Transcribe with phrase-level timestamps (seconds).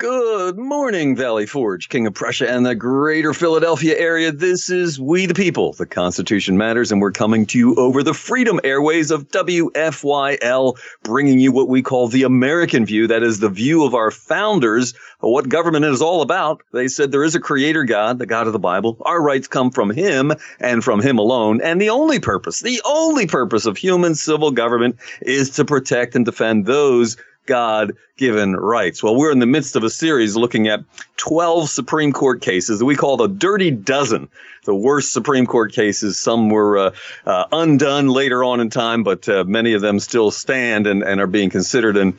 [0.00, 4.30] Good morning, Valley Forge, King of Prussia, and the greater Philadelphia area.
[4.30, 8.14] This is We the People, the Constitution Matters, and we're coming to you over the
[8.14, 13.08] Freedom Airways of WFYL, bringing you what we call the American view.
[13.08, 16.62] That is the view of our founders of what government is all about.
[16.72, 18.98] They said there is a creator God, the God of the Bible.
[19.00, 21.60] Our rights come from Him and from Him alone.
[21.60, 26.24] And the only purpose, the only purpose of human civil government is to protect and
[26.24, 27.16] defend those
[27.48, 29.02] God given rights.
[29.02, 30.84] Well, we're in the midst of a series looking at
[31.16, 34.28] 12 Supreme Court cases that we call the Dirty Dozen,
[34.66, 36.20] the worst Supreme Court cases.
[36.20, 36.90] Some were uh,
[37.24, 41.20] uh, undone later on in time, but uh, many of them still stand and, and
[41.20, 41.96] are being considered.
[41.96, 42.18] And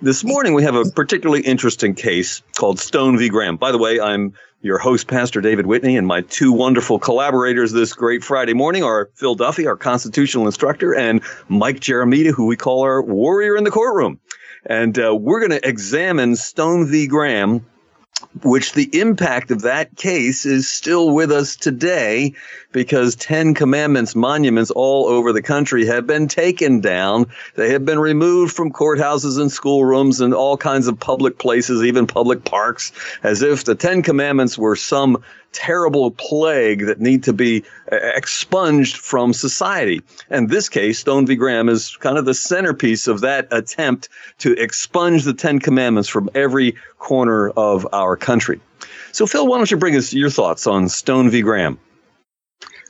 [0.00, 3.28] this morning we have a particularly interesting case called Stone v.
[3.28, 3.56] Graham.
[3.56, 7.92] By the way, I'm your host, Pastor David Whitney, and my two wonderful collaborators this
[7.92, 12.82] great Friday morning are Phil Duffy, our constitutional instructor, and Mike Jeremita, who we call
[12.82, 14.20] our warrior in the courtroom.
[14.66, 17.06] And uh, we're going to examine Stone v.
[17.06, 17.64] Graham,
[18.42, 22.34] which the impact of that case is still with us today
[22.72, 27.26] because Ten Commandments monuments all over the country have been taken down.
[27.54, 32.06] They have been removed from courthouses and schoolrooms and all kinds of public places, even
[32.06, 35.22] public parks, as if the Ten Commandments were some
[35.52, 40.00] terrible plague that need to be uh, expunged from society.
[40.30, 41.36] And this case, Stone v.
[41.36, 46.30] Graham, is kind of the centerpiece of that attempt to expunge the Ten Commandments from
[46.34, 48.60] every corner of our country.
[49.12, 51.42] So, Phil, why don't you bring us your thoughts on Stone v.
[51.42, 51.78] Graham?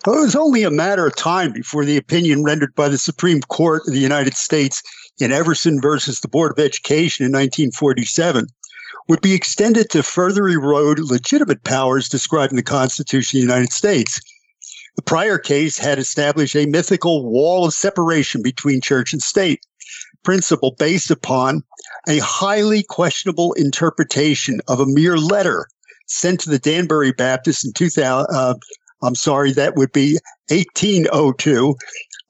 [0.06, 3.40] Well, it was only a matter of time before the opinion rendered by the Supreme
[3.42, 4.82] Court of the United States
[5.18, 8.46] in Everson versus the Board of Education in 1947
[9.08, 13.72] would be extended to further erode legitimate powers described in the Constitution of the United
[13.72, 14.20] States.
[14.96, 19.60] The prior case had established a mythical wall of separation between church and state,
[20.24, 21.62] principle based upon
[22.08, 25.68] a highly questionable interpretation of a mere letter
[26.06, 28.26] sent to the Danbury Baptist in 2000.
[28.34, 28.54] Uh,
[29.02, 30.18] I'm sorry, that would be
[30.48, 31.74] 1802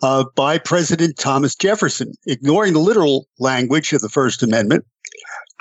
[0.02, 4.84] uh, by President Thomas Jefferson, ignoring the literal language of the First Amendment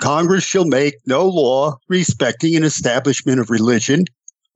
[0.00, 4.04] Congress shall make no law respecting an establishment of religion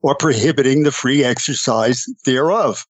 [0.01, 2.87] or prohibiting the free exercise thereof.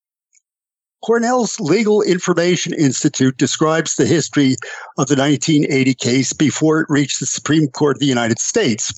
[1.03, 4.57] Cornell's Legal Information Institute describes the history
[4.99, 8.93] of the 1980 case before it reached the Supreme Court of the United States.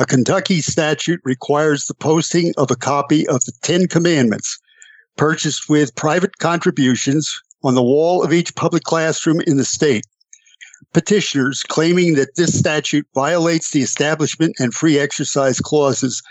[0.00, 4.58] A Kentucky statute requires the posting of a copy of the Ten Commandments,
[5.18, 10.06] purchased with private contributions, on the wall of each public classroom in the state
[10.94, 16.22] petitioners claiming that this statute violates the establishment and free exercise clauses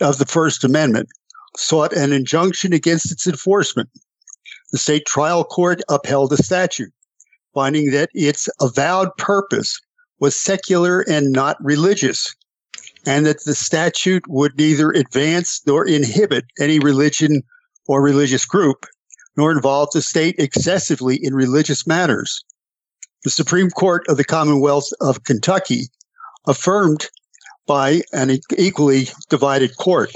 [0.00, 1.10] of the First Amendment
[1.56, 3.90] sought an injunction against its enforcement.
[4.72, 6.92] The state trial court upheld the statute,
[7.52, 9.78] finding that its avowed purpose
[10.18, 12.34] was secular and not religious,
[13.06, 17.42] and that the statute would neither advance nor inhibit any religion
[17.86, 18.86] or religious group,
[19.36, 22.44] nor involve the state excessively in religious matters
[23.24, 25.88] the Supreme Court of the Commonwealth of Kentucky
[26.46, 27.08] affirmed
[27.66, 30.12] by an equally divided court.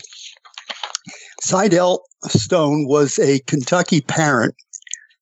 [1.45, 4.55] Sydell Stone was a Kentucky parent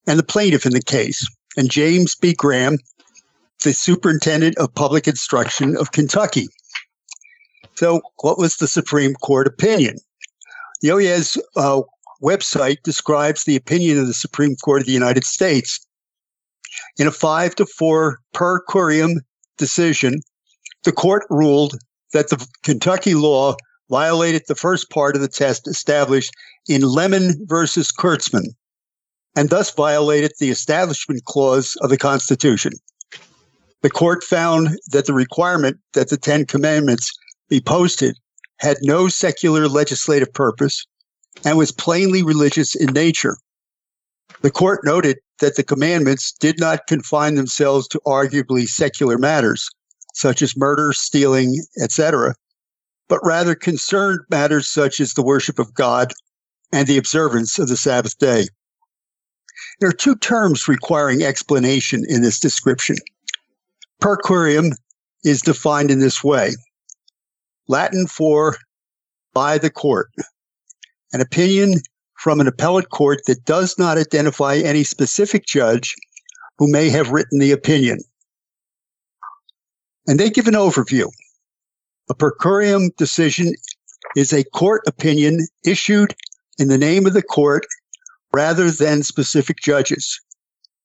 [0.07, 2.35] and the plaintiff in the case, and James B.
[2.35, 2.79] Graham,
[3.65, 6.49] the superintendent of public instruction of Kentucky.
[7.81, 9.97] So, what was the Supreme Court opinion?
[10.83, 11.81] The Oyez uh,
[12.23, 15.81] website describes the opinion of the Supreme Court of the United States
[16.99, 19.21] in a five to four per curiam
[19.57, 20.21] decision,
[20.85, 21.79] the court ruled
[22.13, 23.57] that the Kentucky law
[23.89, 26.35] violated the first part of the test established
[26.69, 28.49] in Lemon versus Kurtzman,
[29.35, 32.75] and thus violated the Establishment Clause of the Constitution.
[33.81, 37.11] The court found that the requirement that the Ten Commandments
[37.51, 38.17] be posted
[38.61, 40.87] had no secular legislative purpose
[41.45, 43.37] and was plainly religious in nature.
[44.43, 49.69] The court noted that the commandments did not confine themselves to arguably secular matters,
[50.15, 52.35] such as murder, stealing, etc.,
[53.09, 56.13] but rather concerned matters such as the worship of God
[56.73, 58.47] and the observance of the Sabbath day.
[59.81, 62.97] There are two terms requiring explanation in this description.
[63.99, 64.73] Per curiam
[65.25, 66.55] is defined in this way
[67.71, 68.57] Latin for
[69.33, 70.11] by the court.
[71.13, 71.75] An opinion
[72.19, 75.95] from an appellate court that does not identify any specific judge
[76.59, 78.01] who may have written the opinion.
[80.09, 81.09] And they give an overview.
[82.11, 83.55] A per curiam decision
[84.17, 86.13] is a court opinion issued
[86.59, 87.65] in the name of the court
[88.33, 90.21] rather than specific judges.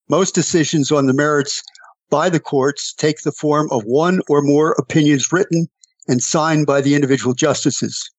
[0.08, 1.64] Most decisions on the merits
[2.12, 5.68] by the courts take the form of one or more opinions written
[6.08, 8.10] and signed by the individual justices.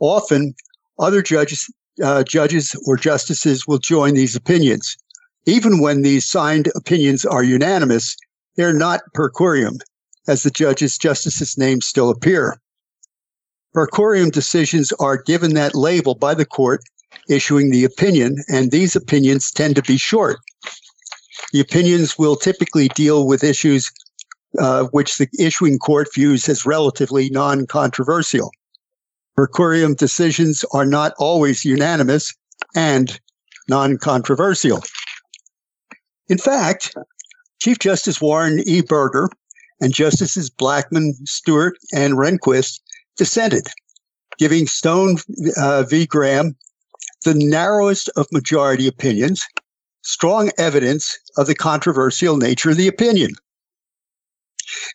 [0.00, 0.54] Often,
[0.98, 1.68] other judges,
[2.02, 4.96] uh, judges or justices will join these opinions.
[5.46, 8.16] Even when these signed opinions are unanimous,
[8.56, 9.78] they're not per curiam,
[10.26, 12.60] as the judges' justices' names still appear.
[13.72, 16.80] Per curiam decisions are given that label by the court
[17.28, 20.38] issuing the opinion, and these opinions tend to be short.
[21.52, 23.90] The opinions will typically deal with issues
[24.58, 28.50] uh, which the issuing court views as relatively non controversial.
[29.36, 32.34] Per curiam decisions are not always unanimous
[32.74, 33.20] and
[33.68, 34.82] non controversial.
[36.28, 36.94] In fact,
[37.60, 38.82] Chief Justice Warren E.
[38.82, 39.28] Burger
[39.80, 42.80] and Justices Blackmun, Stewart, and Rehnquist
[43.16, 43.66] dissented,
[44.38, 45.18] giving Stone
[45.56, 46.06] uh, v.
[46.06, 46.56] Graham
[47.24, 49.42] the narrowest of majority opinions,
[50.02, 53.32] strong evidence of the controversial nature of the opinion.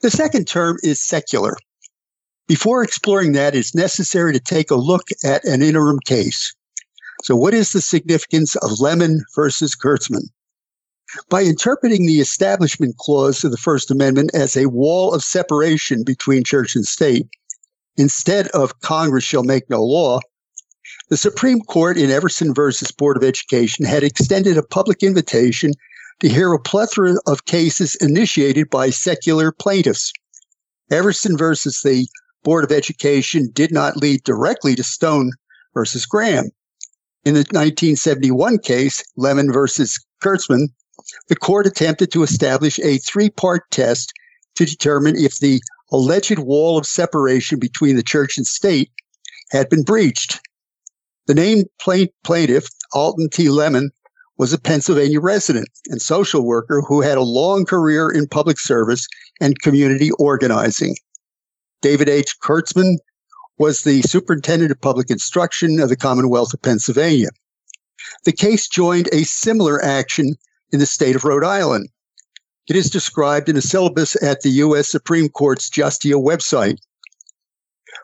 [0.02, 1.56] The second term is secular.
[2.48, 6.54] Before exploring that, it's necessary to take a look at an interim case.
[7.24, 10.30] So, what is the significance of Lemon versus Kurtzman?
[11.30, 16.44] By interpreting the Establishment Clause of the First Amendment as a wall of separation between
[16.44, 17.28] church and state,
[17.96, 20.20] instead of Congress shall make no law,
[21.10, 25.72] the Supreme Court in Everson versus Board of Education had extended a public invitation
[26.20, 30.12] to hear a plethora of cases initiated by secular plaintiffs.
[30.92, 32.08] Everson versus the
[32.44, 35.32] Board of Education did not lead directly to Stone
[35.74, 36.52] versus Graham.
[37.26, 40.68] In the 1971 case, Lemon versus Kurtzman,
[41.30, 44.12] the court attempted to establish a three part test
[44.56, 45.62] to determine if the
[45.92, 48.92] alleged wall of separation between the church and state
[49.52, 50.40] had been breached.
[51.28, 53.50] The named plaintiff, Alton T.
[53.50, 53.92] Lemon,
[54.38, 59.08] was a Pennsylvania resident and social worker who had a long career in public service
[59.40, 60.96] and community organizing.
[61.82, 62.40] David H.
[62.40, 62.98] Kurtzman
[63.58, 67.30] was the superintendent of public instruction of the Commonwealth of Pennsylvania.
[68.26, 70.36] The case joined a similar action
[70.72, 71.90] in the state of Rhode Island.
[72.68, 74.90] It is described in a syllabus at the U.S.
[74.90, 76.78] Supreme Court's Justia website.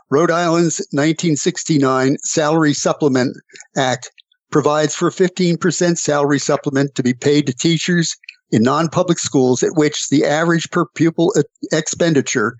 [0.09, 3.37] Rhode Island's 1969 Salary Supplement
[3.75, 4.11] Act
[4.51, 8.15] provides for a 15% salary supplement to be paid to teachers
[8.51, 12.57] in non-public schools at which the average per pupil uh, expenditure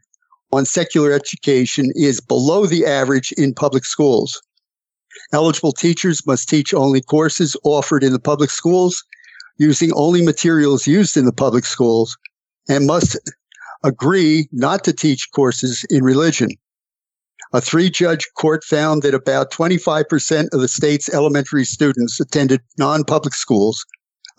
[0.52, 4.42] on secular education is below the average in public schools.
[5.34, 9.04] Eligible teachers must teach only courses offered in the public schools,
[9.58, 12.18] using only materials used in the public schools,
[12.68, 13.18] and must
[13.84, 16.50] agree not to teach courses in religion.
[17.52, 23.04] A three judge court found that about 25% of the state's elementary students attended non
[23.04, 23.84] public schools,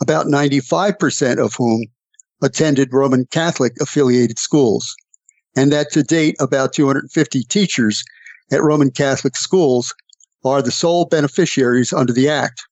[0.01, 1.87] about 95% of whom
[2.41, 4.95] attended Roman Catholic affiliated schools,
[5.57, 8.05] and that to date, about 250 teachers
[8.53, 9.93] at Roman Catholic schools
[10.45, 12.63] are the sole beneficiaries under the Act.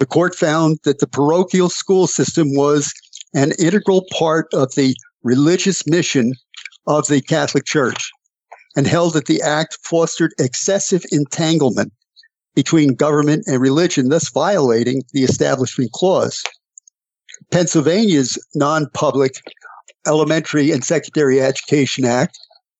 [0.00, 2.92] The court found that the parochial school system was
[3.32, 6.32] an integral part of the religious mission
[6.88, 8.10] of the Catholic Church
[8.76, 11.92] and held that the act fostered excessive entanglement
[12.54, 16.42] between government and religion, thus violating the Establishment Clause.
[17.50, 19.42] Pennsylvania's non public
[20.06, 22.38] Elementary and Secondary Education Act,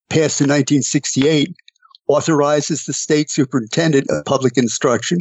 [0.08, 1.52] passed in 1968,
[2.08, 5.18] authorizes the state superintendent of public instruction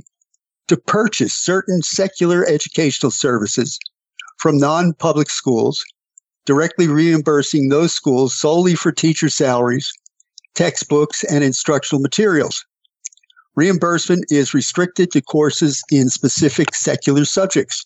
[0.67, 3.79] to purchase certain secular educational services
[4.38, 5.84] from non public schools,
[6.46, 9.91] directly reimbursing those schools solely for teacher salaries
[10.55, 12.65] textbooks, and instructional materials.
[13.55, 17.83] Reimbursement is restricted to courses in specific secular subjects.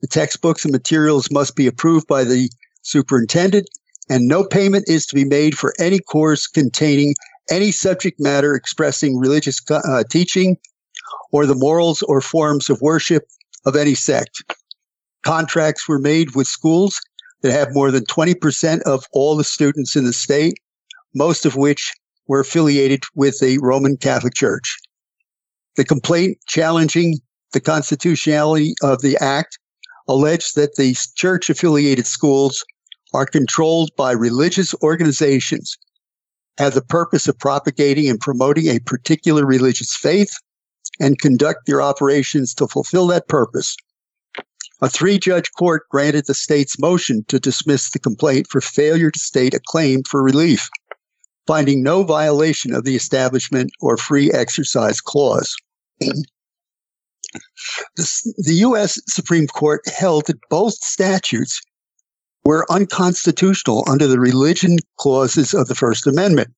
[0.00, 2.50] The textbooks and materials must be approved by the
[2.82, 3.68] superintendent,
[4.10, 7.14] and no payment is to be made for any course containing
[7.50, 10.56] any subject matter expressing religious uh, teaching
[11.32, 13.24] or the morals or forms of worship
[13.64, 14.42] of any sect.
[15.22, 17.00] Contracts were made with schools
[17.42, 20.54] that have more than 20% of all the students in the state
[21.18, 21.92] most of which
[22.28, 24.78] were affiliated with the Roman Catholic Church.
[25.76, 27.18] The complaint challenging
[27.52, 29.58] the constitutionality of the act
[30.06, 32.64] alleged that the church affiliated schools
[33.12, 35.76] are controlled by religious organizations,
[36.56, 40.32] have the purpose of propagating and promoting a particular religious faith,
[41.00, 43.76] and conduct their operations to fulfill that purpose.
[44.82, 49.18] A three judge court granted the state's motion to dismiss the complaint for failure to
[49.18, 50.68] state a claim for relief
[51.48, 55.56] finding no violation of the Establishment or Free Exercise Clause.
[55.98, 56.18] the,
[57.96, 59.00] the U.S.
[59.06, 61.62] Supreme Court held that both statutes
[62.44, 66.50] were unconstitutional under the religion clauses of the First Amendment.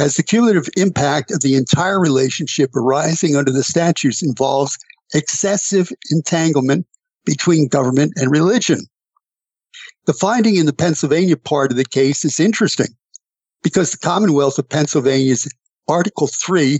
[0.00, 4.76] as the cumulative impact of the entire relationship arising under the statutes involves
[5.14, 6.84] excessive entanglement
[7.24, 8.80] between government and religion.
[10.06, 12.88] The finding in the Pennsylvania part of the case is interesting
[13.62, 15.48] because the Commonwealth of Pennsylvania's
[15.88, 16.78] Article 3,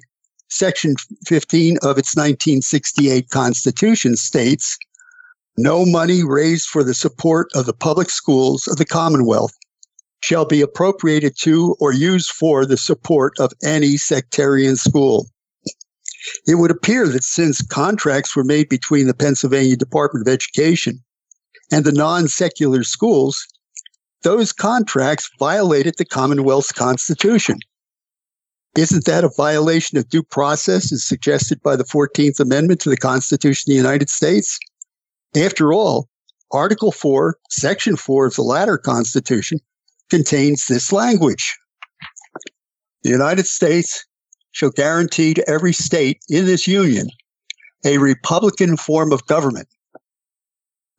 [0.48, 0.96] Section
[1.26, 4.76] 15 of its 1968 Constitution states
[5.56, 9.52] no money raised for the support of the public schools of the Commonwealth
[10.22, 15.26] shall be appropriated to or used for the support of any sectarian school.
[16.46, 21.02] It would appear that since contracts were made between the Pennsylvania Department of Education
[21.72, 23.46] and the non secular schools,
[24.22, 27.58] those contracts violated the Commonwealth's Constitution.
[28.76, 32.96] Isn't that a violation of due process as suggested by the 14th Amendment to the
[32.96, 34.58] Constitution of the United States?
[35.36, 36.08] After all,
[36.52, 39.58] Article 4, Section 4 of the latter Constitution
[40.08, 41.56] contains this language.
[43.02, 44.04] The United States
[44.52, 47.08] shall guarantee to every state in this union
[47.84, 49.68] a Republican form of government.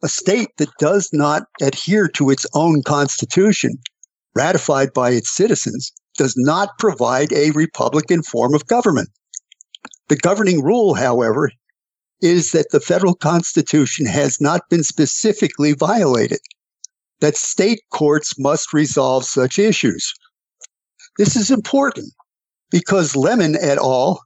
[0.03, 3.77] A state that does not adhere to its own constitution,
[4.36, 9.10] ratified by its citizens, does not provide a Republican form of government.
[10.08, 11.51] The governing rule, however,
[12.22, 16.39] is that the federal constitution has not been specifically violated,
[17.20, 20.13] that state courts must resolve such issues.
[21.17, 22.12] This is important
[22.72, 24.22] because Lemon et al.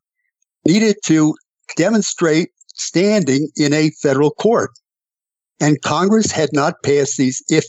[0.66, 1.36] needed to
[1.76, 4.72] demonstrate standing in a federal court.
[5.60, 7.66] And Congress had not passed these if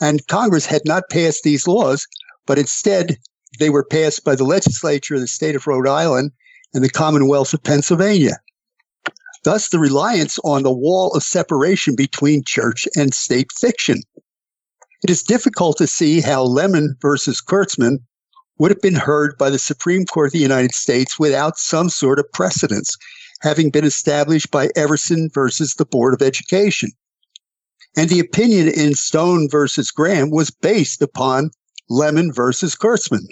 [0.00, 2.06] and Congress had not passed these laws,
[2.46, 3.18] but instead
[3.58, 6.32] they were passed by the legislature of the state of Rhode Island
[6.74, 8.38] and the Commonwealth of Pennsylvania.
[9.44, 14.02] Thus, the reliance on the wall of separation between church and state fiction.
[15.02, 17.98] It is difficult to see how Lemon versus Kurtzman
[18.58, 22.18] would have been heard by the Supreme Court of the United States without some sort
[22.18, 22.96] of precedence
[23.42, 26.90] having been established by Everson versus the Board of Education.
[27.96, 31.50] And the opinion in Stone versus Graham was based upon
[31.88, 33.26] Lemon versus Kurtzman.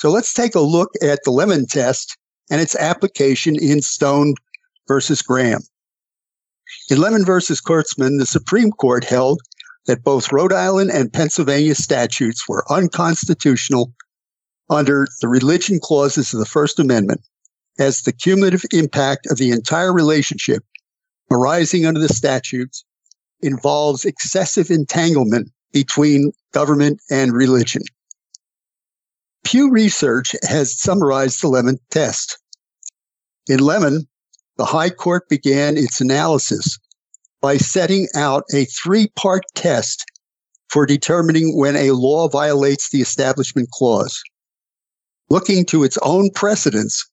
[0.00, 2.16] So let's take a look at the Lemon test
[2.50, 4.34] and its application in Stone
[4.88, 5.60] versus Graham.
[6.90, 9.40] In Lemon versus Kurtzman, the Supreme Court held
[9.86, 13.92] that both Rhode Island and Pennsylvania statutes were unconstitutional
[14.70, 17.22] under the religion clauses of the First Amendment
[17.78, 20.64] as the cumulative impact of the entire relationship
[21.30, 22.84] arising under the statutes
[23.40, 27.82] involves excessive entanglement between government and religion.
[29.44, 32.38] Pew Research has summarized the Lemon test.
[33.48, 34.06] In Lemon,
[34.56, 36.78] the High Court began its analysis
[37.40, 40.04] by setting out a three part test
[40.68, 44.20] for determining when a law violates the Establishment Clause.
[45.30, 47.08] Looking to its own precedents,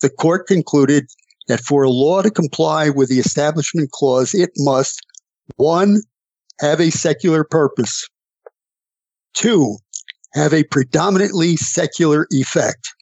[0.00, 1.06] the court concluded
[1.48, 5.00] that for a law to comply with the Establishment Clause, it must
[5.56, 6.02] one,
[6.60, 8.08] have a secular purpose,
[9.34, 9.76] two,
[10.34, 12.94] have a predominantly secular effect,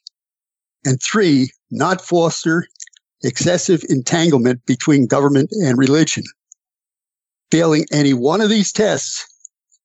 [0.85, 2.67] and three, not foster
[3.23, 6.23] excessive entanglement between government and religion.
[7.51, 9.25] Failing any one of these tests,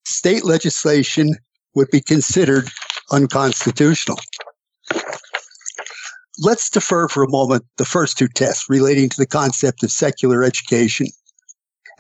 [0.05, 1.37] state legislation
[1.75, 2.69] would be considered
[3.13, 4.19] unconstitutional.
[6.41, 10.45] Let's defer for a moment the first two tests relating to the concept of secular
[10.45, 11.09] education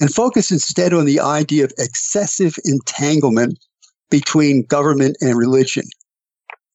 [0.00, 3.58] and focus instead on the idea of excessive entanglement
[4.10, 5.84] between government and religion.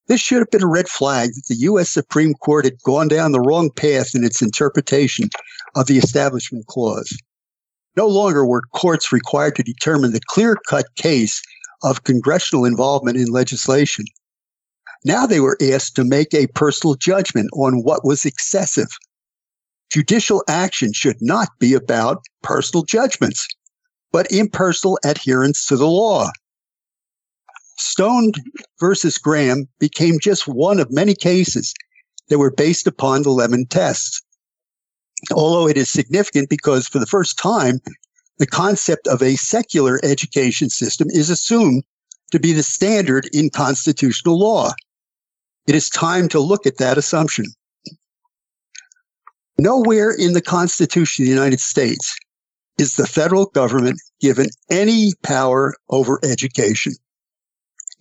[0.08, 1.90] This should have been a red flag that the U.S.
[1.90, 5.30] Supreme Court had gone down the wrong path in its interpretation
[5.76, 7.18] of the Establishment Clause.
[7.96, 11.42] No longer were courts required to determine the clear cut case
[11.84, 14.06] of congressional involvement in legislation.
[15.06, 18.90] Now they were asked to make a personal judgment on what was excessive.
[19.94, 23.48] Judicial action should not be about personal judgments,
[24.12, 26.32] but impersonal adherence to the law.
[27.78, 28.32] Stone
[28.80, 31.76] versus Graham became just one of many cases
[32.30, 34.24] that were based upon the Lemon test.
[35.32, 37.80] Although it is significant because for the first time,
[38.40, 41.84] the concept of a secular education system is assumed
[42.32, 44.72] to be the standard in constitutional law.
[45.68, 47.46] It is time to look at that assumption.
[49.58, 52.16] Nowhere in the Constitution of the United States
[52.80, 56.94] is the federal government given any power over education.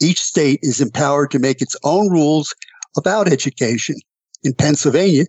[0.01, 2.55] Each state is empowered to make its own rules
[2.97, 3.97] about education.
[4.43, 5.27] In Pennsylvania,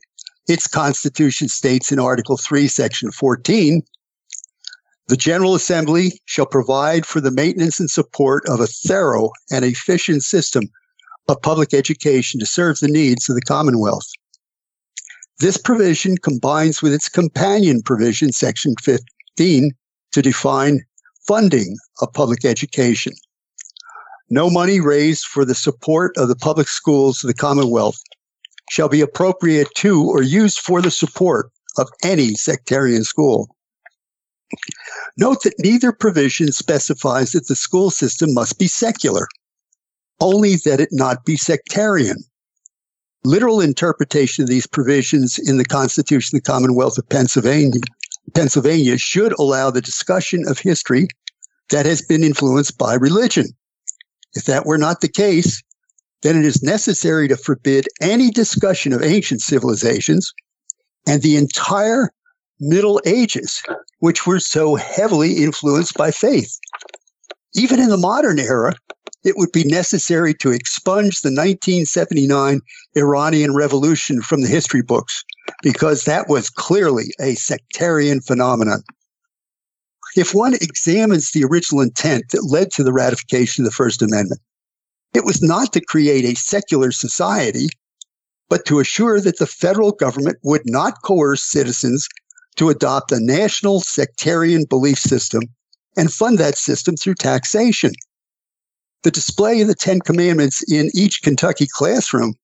[0.47, 3.83] its constitution states in Article 3, Section 14
[5.09, 10.23] the General Assembly shall provide for the maintenance and support of a thorough and efficient
[10.23, 10.63] system
[11.27, 14.07] of public education to serve the needs of the Commonwealth.
[15.43, 19.71] This provision combines with its companion provision, Section 15,
[20.13, 20.85] to define
[21.27, 23.11] funding of public education.
[24.29, 27.97] No money raised for the support of the public schools of the Commonwealth
[28.69, 33.53] shall be appropriate to or used for the support of any sectarian school.
[35.17, 39.27] Note that neither provision specifies that the school system must be secular,
[40.21, 42.23] only that it not be sectarian.
[43.25, 47.79] Literal interpretation of these provisions in the Constitution of the Commonwealth of Pennsylvania,
[48.33, 51.07] Pennsylvania should allow the discussion of history
[51.69, 53.45] that has been influenced by religion.
[54.33, 55.61] If that were not the case,
[56.21, 60.33] then it is necessary to forbid any discussion of ancient civilizations
[61.07, 62.11] and the entire
[62.59, 63.61] Middle Ages,
[63.99, 66.57] which were so heavily influenced by faith.
[67.55, 68.73] Even in the modern era,
[69.23, 72.59] it would be necessary to expunge the 1979
[72.95, 75.23] Iranian Revolution from the history books
[75.61, 78.83] because that was clearly a sectarian phenomenon.
[80.15, 84.41] If one examines the original intent that led to the ratification of the First Amendment,
[85.13, 87.69] it was not to create a secular society,
[88.49, 92.07] but to assure that the federal government would not coerce citizens
[92.57, 95.43] to adopt a national sectarian belief system
[95.97, 97.91] and fund that system through taxation.
[99.03, 102.35] The display of the Ten Commandments in each Kentucky classroom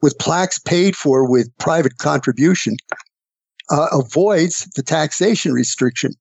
[0.00, 2.76] with plaques paid for with private contribution
[3.70, 6.12] uh, avoids the taxation restriction.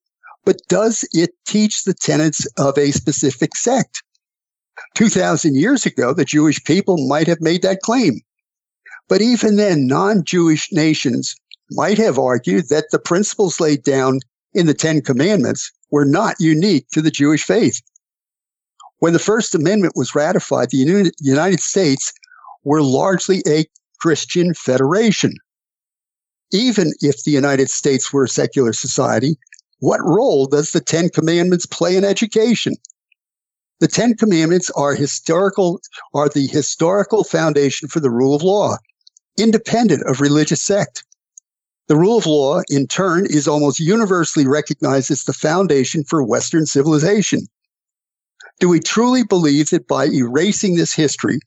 [0.44, 4.03] But does it teach the tenets of a specific sect?
[4.96, 8.20] 2,000 years ago, the Jewish people might have made that claim.
[9.08, 11.36] But even then, non Jewish nations
[11.72, 14.20] might have argued that the principles laid down
[14.53, 17.82] in the Ten Commandments were not unique to the Jewish faith.
[19.00, 22.12] When the First Amendment was ratified, the United States
[22.63, 23.66] were largely a
[24.00, 25.34] Christian federation.
[26.51, 29.38] Even if the United States were a secular society,
[29.80, 32.74] what role does the Ten Commandments play in education?
[33.80, 35.80] The Ten Commandments are historical,
[36.15, 38.78] are the historical foundation for the rule of law,
[39.38, 41.04] independent of religious sect.
[41.88, 46.65] The rule of law, in turn, is almost universally recognized as the foundation for Western
[46.65, 47.48] civilization.
[48.60, 51.39] Do we truly believe that by erasing this history,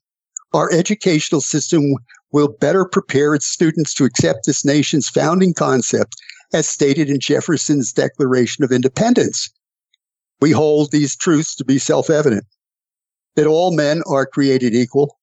[0.53, 1.95] our educational system
[2.31, 6.15] will better prepare its students to accept this nation's founding concept
[6.53, 9.51] as stated in Jefferson's Declaration of Independence?
[10.41, 12.45] We hold these truths to be self evident
[13.35, 15.19] that all men are created equal,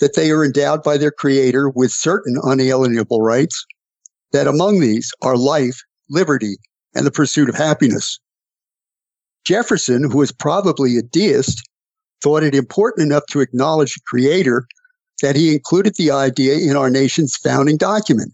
[0.00, 3.64] that they are endowed by their Creator with certain unalienable rights,
[4.32, 6.56] that among these are life, liberty,
[6.94, 8.18] and the pursuit of happiness.
[9.44, 11.68] Jefferson, who was probably a deist,
[12.22, 14.66] thought it important enough to acknowledge the Creator
[15.22, 18.32] that he included the idea in our nation's founding document.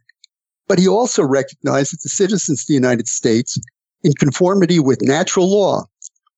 [0.66, 3.58] But he also recognized that the citizens of the United States,
[4.02, 5.84] in conformity with natural law,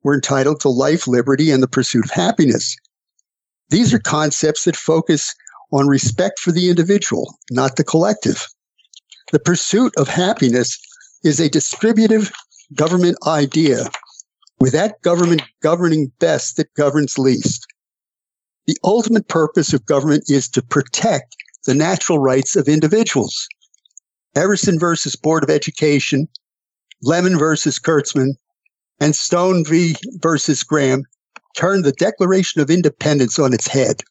[0.03, 2.77] were entitled to life, liberty, and the pursuit of happiness.
[3.71, 5.35] These are concepts that focus
[5.73, 8.47] on respect for the individual, not the collective.
[9.33, 10.79] The pursuit of happiness
[11.23, 12.33] is a distributive
[12.75, 13.89] government idea,
[14.61, 17.67] with that government governing best that governs least.
[18.67, 21.35] The ultimate purpose of government is to protect
[21.67, 23.49] the natural rights of individuals.
[24.37, 26.29] Everson versus Board of Education,
[27.03, 28.35] Lemon versus Kurtzman,
[29.01, 29.97] and Stone v.
[30.21, 31.05] versus Graham
[31.57, 34.03] turned the Declaration of Independence on its head.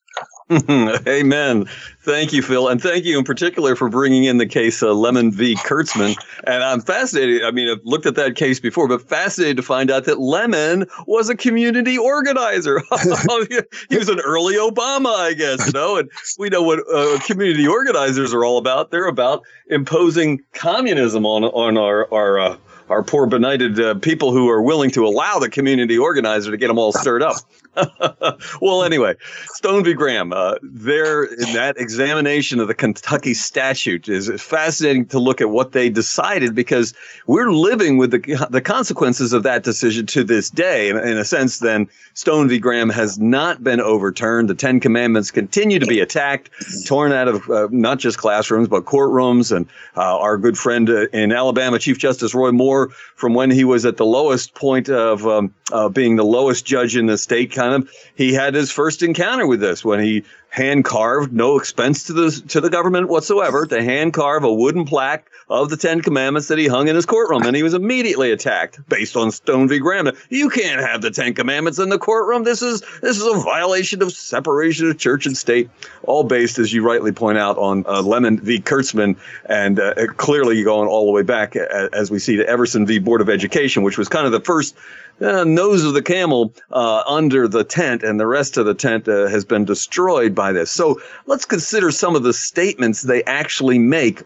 [1.08, 1.66] Amen.
[2.02, 2.68] Thank you, Phil.
[2.70, 5.56] And thank you in particular for bringing in the case uh, Lemon v.
[5.58, 6.16] Kurtzman.
[6.46, 7.44] And I'm fascinated.
[7.44, 10.88] I mean, I've looked at that case before, but fascinated to find out that Lemon
[11.06, 12.80] was a community organizer.
[13.90, 16.10] he was an early Obama, I guess, you know, and
[16.40, 18.90] we know what uh, community organizers are all about.
[18.90, 22.58] They're about imposing communism on, on our, our, uh,
[22.90, 26.70] our poor benighted uh, people who are willing to allow the community organizer to get
[26.70, 27.36] them all stirred up.
[28.62, 29.16] well, anyway,
[29.54, 29.94] Stone v.
[29.94, 35.50] Graham, uh, there in that examination of the Kentucky statute is fascinating to look at
[35.50, 36.94] what they decided because
[37.28, 40.90] we're living with the the consequences of that decision to this day.
[40.90, 42.60] In, in a sense, then Stone v.
[42.60, 44.50] Graham has not been overturned.
[44.50, 46.50] The Ten Commandments continue to be attacked,
[46.86, 49.56] torn out of uh, not just classrooms but courtrooms.
[49.56, 53.64] And uh, our good friend uh, in Alabama, Chief Justice Roy Moore, from when he
[53.64, 57.52] was at the lowest point of um, uh, being the lowest judge in the state
[57.60, 62.06] kind of he had his first encounter with this when he hand carved, no expense
[62.06, 66.02] to the to the government whatsoever, to hand carve a wooden plaque of the Ten
[66.02, 69.68] Commandments that he hung in his courtroom, and he was immediately attacked based on Stone
[69.68, 69.80] v.
[69.80, 70.10] Graham.
[70.30, 72.44] You can't have the Ten Commandments in the courtroom.
[72.44, 75.70] This is this is a violation of separation of church and state.
[76.04, 78.60] All based, as you rightly point out, on uh, Lemon v.
[78.60, 83.00] Kurtzman, and uh, clearly going all the way back, as we see, to Everson v.
[83.00, 84.76] Board of Education, which was kind of the first
[85.22, 89.08] uh, nose of the camel uh, under the tent, and the rest of the tent
[89.08, 90.72] uh, has been destroyed by this.
[90.72, 94.24] So let's consider some of the statements they actually make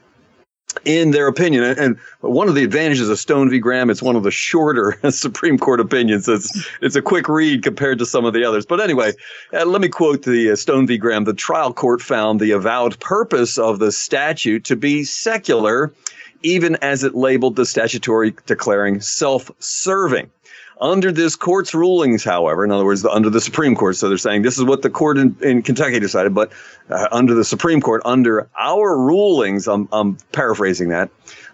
[0.86, 1.64] in their opinion.
[1.64, 3.60] And one of the advantages of Stone v.
[3.60, 6.28] Graham, it's one of the shorter Supreme Court opinions.
[6.28, 8.66] It's, it's a quick read compared to some of the others.
[8.66, 9.14] But anyway,
[9.54, 10.98] uh, let me quote the uh, Stone v.
[10.98, 11.26] Graham.
[11.26, 15.94] The trial court found the avowed purpose of the statute to be secular,
[16.42, 20.30] even as it labeled the statutory declaring self serving.
[20.84, 24.42] Under this court's rulings, however, in other words, under the Supreme Court, so they're saying
[24.42, 26.52] this is what the court in, in Kentucky decided, but
[26.90, 31.10] uh, under the Supreme Court, under our rulings, I'm, I'm paraphrasing that,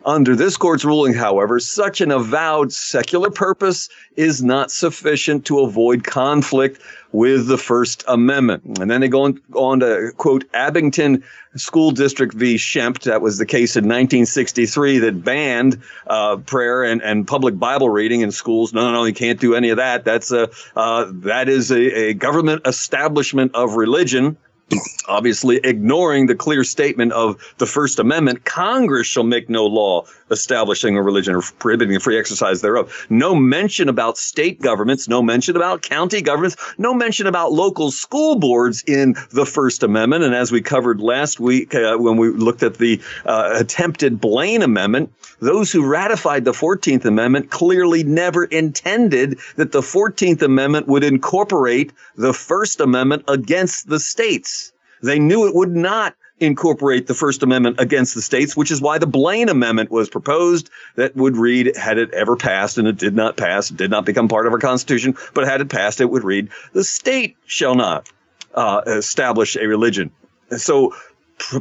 [0.06, 6.04] under this court's ruling, however, such an avowed secular purpose is not sufficient to avoid
[6.04, 6.82] conflict
[7.12, 8.80] with the First Amendment.
[8.80, 11.24] And then they go on, on to quote Abington
[11.56, 12.56] School District v.
[12.56, 13.02] Schempp.
[13.02, 18.22] That was the case in 1963 that banned uh, prayer and, and public Bible reading
[18.22, 18.74] in schools.
[18.74, 20.06] No, no, no, you can't do any of that.
[20.06, 24.38] That's a uh, that is a, a government establishment of religion
[25.08, 30.96] obviously ignoring the clear statement of the First Amendment, Congress shall make no law establishing
[30.96, 33.08] a religion or prohibiting the free exercise thereof.
[33.10, 38.36] No mention about state governments, no mention about county governments, no mention about local school
[38.36, 40.24] boards in the First Amendment.
[40.24, 44.62] And as we covered last week uh, when we looked at the uh, attempted Blaine
[44.62, 51.04] Amendment, those who ratified the 14th Amendment clearly never intended that the 14th Amendment would
[51.04, 54.59] incorporate the First Amendment against the states.
[55.02, 58.98] They knew it would not incorporate the First Amendment against the states, which is why
[58.98, 63.16] the Blaine Amendment was proposed that would read, had it ever passed, and it did
[63.16, 66.24] not pass, did not become part of our Constitution, but had it passed, it would
[66.24, 68.10] read, the state shall not
[68.56, 70.12] uh, establish a religion.
[70.58, 70.94] So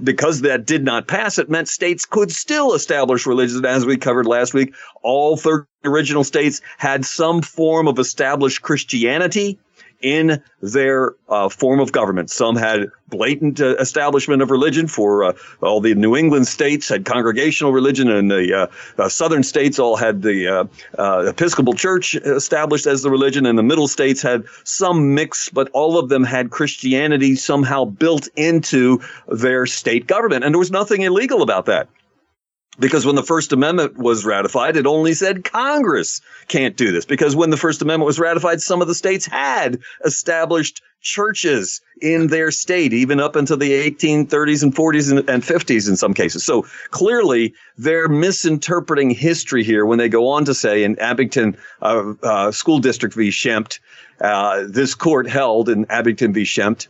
[0.03, 3.65] because that did not pass, it meant states could still establish religions.
[3.65, 9.59] As we covered last week, all 30 original states had some form of established Christianity
[10.01, 12.31] in their uh, form of government.
[12.31, 14.87] Some had blatant uh, establishment of religion.
[14.87, 18.67] For uh, all the New England states had congregational religion, and the uh,
[19.03, 23.63] uh, southern states all had the uh, Episcopal Church established as the religion, and the
[23.63, 29.67] middle states had some mix, but all of them had Christianity somehow built into their
[29.67, 31.89] state government, and there was nothing illegal about that
[32.79, 37.05] because when the First Amendment was ratified, it only said Congress can't do this.
[37.05, 42.29] Because when the First Amendment was ratified, some of the states had established churches in
[42.29, 46.45] their state, even up into the 1830s and 40s and, and 50s in some cases.
[46.45, 52.15] So clearly, they're misinterpreting history here when they go on to say in Abington uh,
[52.23, 53.29] uh, School District v.
[53.29, 53.79] Schempp,
[54.21, 56.43] uh, this court held in Abington v.
[56.43, 56.89] Schempp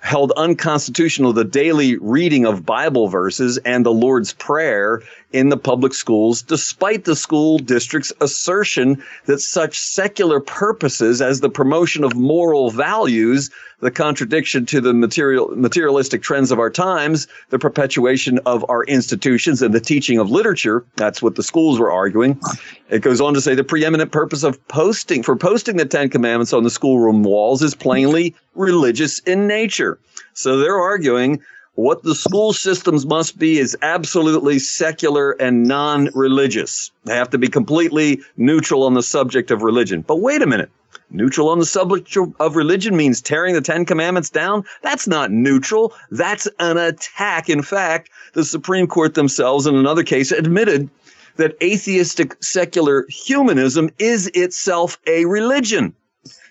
[0.00, 5.92] held unconstitutional the daily reading of Bible verses and the Lord's Prayer in the public
[5.92, 12.70] schools, despite the school district's assertion that such secular purposes as the promotion of moral
[12.70, 18.84] values, the contradiction to the material, materialistic trends of our times, the perpetuation of our
[18.84, 22.40] institutions, and the teaching of literature, that's what the schools were arguing.
[22.88, 26.52] It goes on to say the preeminent purpose of posting, for posting the Ten Commandments
[26.52, 29.87] on the schoolroom walls is plainly religious in nature.
[30.34, 31.40] So they're arguing
[31.78, 36.90] what the school systems must be is absolutely secular and non religious.
[37.04, 40.02] They have to be completely neutral on the subject of religion.
[40.02, 40.70] But wait a minute.
[41.10, 44.64] Neutral on the subject of religion means tearing the Ten Commandments down?
[44.82, 45.94] That's not neutral.
[46.10, 47.48] That's an attack.
[47.48, 50.90] In fact, the Supreme Court themselves, in another case, admitted
[51.36, 55.94] that atheistic secular humanism is itself a religion.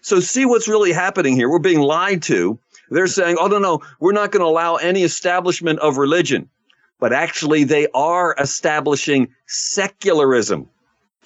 [0.02, 1.50] So, see what's really happening here.
[1.50, 2.58] We're being lied to
[2.90, 6.50] they're saying, oh, no, no, we're not going to allow any establishment of religion.
[7.00, 10.68] But actually, they are establishing secularism.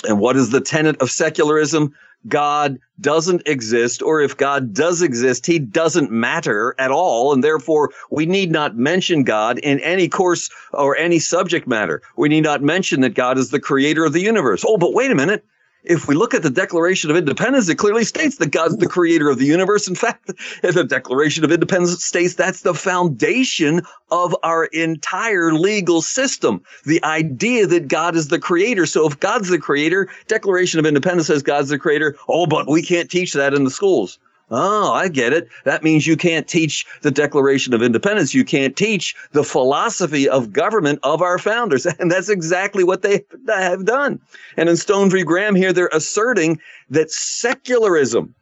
[0.07, 1.93] And what is the tenet of secularism?
[2.27, 7.33] God doesn't exist, or if God does exist, he doesn't matter at all.
[7.33, 12.01] And therefore, we need not mention God in any course or any subject matter.
[12.17, 14.63] We need not mention that God is the creator of the universe.
[14.67, 15.43] Oh, but wait a minute
[15.83, 19.29] if we look at the Declaration of Independence, it clearly states that God's the creator
[19.29, 19.87] of the universe.
[19.87, 20.27] In fact,
[20.61, 26.61] the Declaration of Independence states that's the foundation of our entire legal system.
[26.85, 28.85] The idea that God is the creator.
[28.85, 32.15] So if God's the creator, Declaration of Independence says God's the creator.
[32.27, 34.19] Oh, but we can't teach that in the schools.
[34.51, 35.47] Oh, I get it.
[35.63, 38.33] That means you can't teach the Declaration of Independence.
[38.33, 41.87] You can't teach the philosophy of government of our founders.
[42.01, 44.19] And that's exactly what they have done.
[44.57, 45.23] And in Stone v.
[45.23, 46.59] Graham here, they're asserting
[46.89, 48.33] that secularism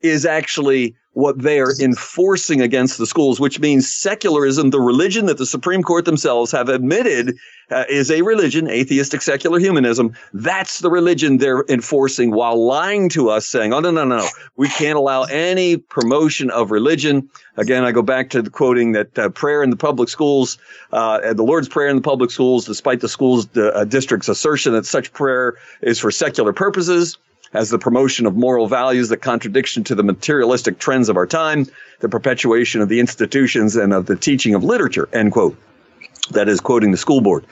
[0.00, 5.38] is actually what they are enforcing against the schools, which means secularism, the religion that
[5.38, 7.34] the Supreme Court themselves have admitted
[7.70, 10.12] uh, is a religion, atheistic secular humanism.
[10.34, 14.68] That's the religion they're enforcing while lying to us, saying, oh, no, no, no, we
[14.68, 17.30] can't allow any promotion of religion.
[17.56, 20.58] Again, I go back to the quoting that uh, prayer in the public schools,
[20.92, 24.84] uh, the Lord's Prayer in the public schools, despite the school's uh, district's assertion that
[24.84, 27.16] such prayer is for secular purposes
[27.56, 31.66] as the promotion of moral values, the contradiction to the materialistic trends of our time,
[32.00, 35.56] the perpetuation of the institutions and of the teaching of literature, end quote.
[36.32, 37.44] That is quoting the school board.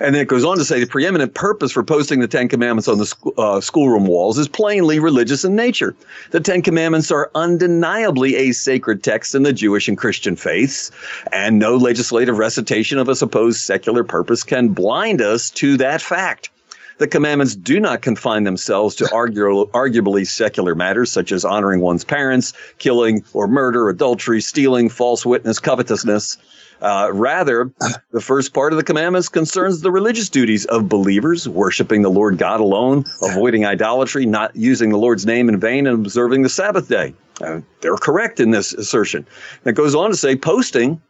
[0.00, 2.86] And then it goes on to say the preeminent purpose for posting the Ten Commandments
[2.86, 5.96] on the sc- uh, schoolroom walls is plainly religious in nature.
[6.30, 10.90] The Ten Commandments are undeniably a sacred text in the Jewish and Christian faiths,
[11.32, 16.50] and no legislative recitation of a supposed secular purpose can blind us to that fact.
[16.98, 22.04] The commandments do not confine themselves to argu- arguably secular matters such as honoring one's
[22.04, 26.38] parents, killing or murder, adultery, stealing, false witness, covetousness.
[26.80, 27.72] Uh, rather,
[28.12, 32.38] the first part of the commandments concerns the religious duties of believers, worshiping the Lord
[32.38, 36.88] God alone, avoiding idolatry, not using the Lord's name in vain, and observing the Sabbath
[36.88, 37.14] day.
[37.40, 39.26] Uh, they're correct in this assertion.
[39.64, 41.00] It goes on to say posting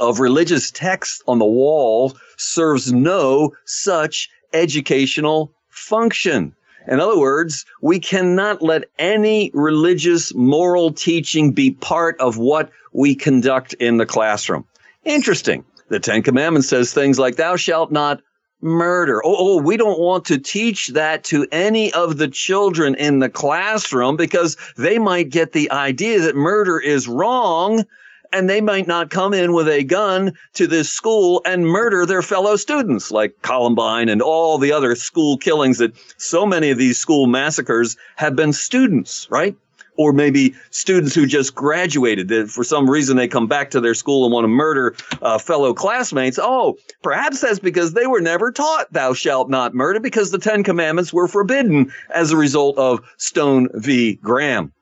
[0.00, 6.54] of religious texts on the wall serves no such educational function.
[6.88, 13.14] In other words, we cannot let any religious moral teaching be part of what we
[13.14, 14.64] conduct in the classroom.
[15.04, 15.64] Interesting.
[15.88, 18.20] The Ten Commandments says things like, thou shalt not
[18.62, 19.20] murder.
[19.24, 23.28] Oh, oh, we don't want to teach that to any of the children in the
[23.28, 27.84] classroom because they might get the idea that murder is wrong
[28.32, 32.22] and they might not come in with a gun to this school and murder their
[32.22, 36.98] fellow students like Columbine and all the other school killings that so many of these
[36.98, 39.54] school massacres have been students, right?
[39.98, 43.94] Or maybe students who just graduated that for some reason they come back to their
[43.94, 46.38] school and want to murder uh, fellow classmates.
[46.40, 50.64] Oh, perhaps that's because they were never taught thou shalt not murder because the Ten
[50.64, 54.14] Commandments were forbidden as a result of Stone v.
[54.14, 54.72] Graham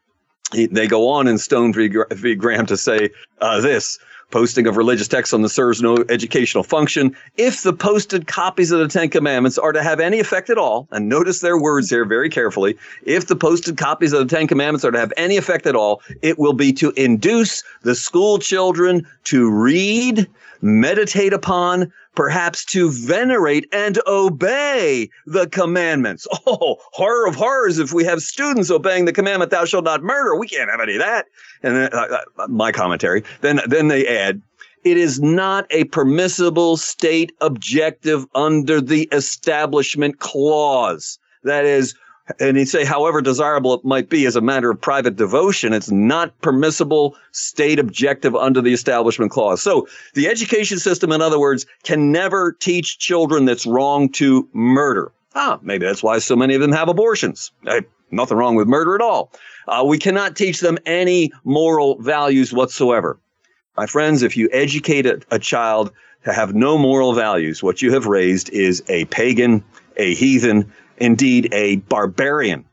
[0.53, 2.35] they go on in Stone v.
[2.35, 3.11] Graham to say
[3.41, 3.99] uh, this
[4.31, 7.15] posting of religious texts on the serves no educational function.
[7.37, 10.89] If the posted copies of the Ten Commandments are to have any effect at all,
[10.91, 14.85] and notice their words here very carefully, if the posted copies of the Ten Commandments
[14.85, 19.07] are to have any effect at all, it will be to induce the school children
[19.25, 20.29] to read,
[20.61, 26.27] meditate upon, perhaps to venerate and obey the commandments.
[26.47, 30.35] Oh, horror of horrors if we have students obeying the commandment, thou shalt not murder.
[30.37, 31.27] We can't have any of that.
[31.63, 34.43] And then, uh, uh, my commentary, then, then they add,
[34.83, 41.19] it is not a permissible state objective under the establishment clause.
[41.45, 41.95] That is,
[42.39, 45.91] and he'd say, however desirable it might be as a matter of private devotion, it's
[45.91, 49.63] not permissible state objective under the establishment clause.
[49.63, 55.13] So the education system, in other words, can never teach children that's wrong to murder.
[55.35, 57.53] Ah, maybe that's why so many of them have abortions.
[57.65, 59.33] Hey, nothing wrong with murder at all.
[59.69, 63.19] Uh, we cannot teach them any moral values whatsoever.
[63.77, 65.93] My friends, if you educate a, a child
[66.25, 69.65] to have no moral values, what you have raised is a pagan,
[69.97, 72.65] a heathen, indeed a barbarian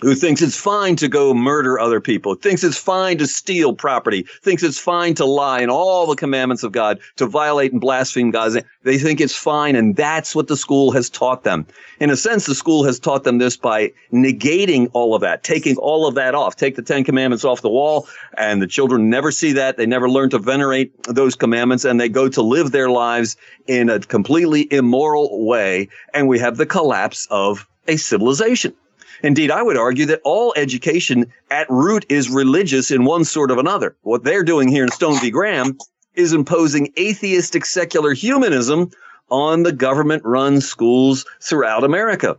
[0.00, 4.24] who thinks it's fine to go murder other people, thinks it's fine to steal property,
[4.42, 8.30] thinks it's fine to lie and all the commandments of God, to violate and blaspheme
[8.30, 8.64] God.
[8.84, 11.66] They think it's fine, and that's what the school has taught them.
[11.98, 15.76] In a sense, the school has taught them this by negating all of that, taking
[15.78, 18.06] all of that off, take the Ten Commandments off the wall,
[18.36, 19.76] and the children never see that.
[19.76, 23.90] They never learn to venerate those commandments, and they go to live their lives in
[23.90, 28.74] a completely immoral way, and we have the collapse of a civilization.
[29.22, 33.58] Indeed, I would argue that all education at root is religious in one sort of
[33.58, 33.96] another.
[34.02, 35.30] What they're doing here in Stone v.
[35.30, 35.76] Graham
[36.14, 38.90] is imposing atheistic secular humanism
[39.30, 42.36] on the government run schools throughout America.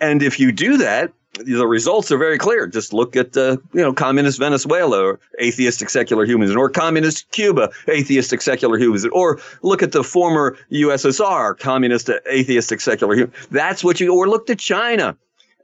[0.00, 2.66] And if you do that, the results are very clear.
[2.66, 7.70] Just look at uh, you know communist Venezuela or atheistic secular humanism, or communist Cuba,
[7.88, 13.48] atheistic secular humanism, or look at the former USSR, communist atheistic secular humanism.
[13.50, 14.14] That's what you.
[14.14, 15.16] Or look to China,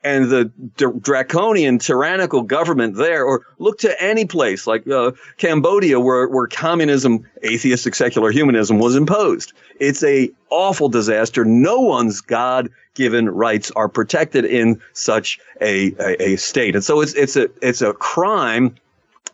[0.05, 0.51] and the
[1.01, 7.29] draconian tyrannical government there, or look to any place like uh, Cambodia where, where communism,
[7.45, 9.53] atheistic secular humanism was imposed.
[9.81, 11.45] It's a awful disaster.
[11.45, 16.75] No one's God given rights are protected in such a, a, a, state.
[16.75, 18.75] And so it's, it's a, it's a crime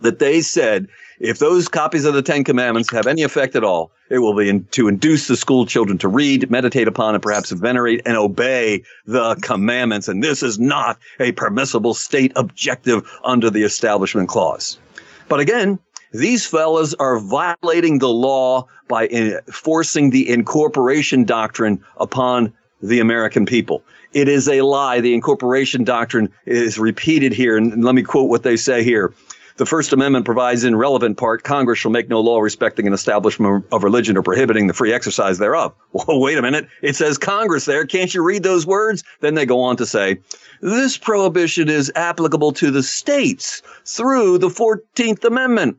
[0.00, 0.88] that they said
[1.24, 4.50] if those copies of the Ten Commandments have any effect at all, it will be
[4.50, 8.82] in, to induce the school children to read, meditate upon, and perhaps venerate and obey
[9.06, 10.06] the commandments.
[10.06, 14.78] And this is not a permissible state objective under the Establishment Clause.
[15.28, 15.78] But again,
[16.12, 23.82] these fellas are violating the law by enforcing the incorporation doctrine upon the American people.
[24.12, 25.00] It is a lie.
[25.00, 27.56] The incorporation doctrine is repeated here.
[27.56, 29.12] And let me quote what they say here.
[29.56, 33.64] The First Amendment provides in relevant part Congress shall make no law respecting an establishment
[33.70, 35.72] of religion or prohibiting the free exercise thereof.
[35.92, 36.68] Well, wait a minute.
[36.82, 37.86] It says Congress there.
[37.86, 39.04] Can't you read those words?
[39.20, 40.18] Then they go on to say,
[40.60, 45.76] this prohibition is applicable to the states through the 14th Amendment.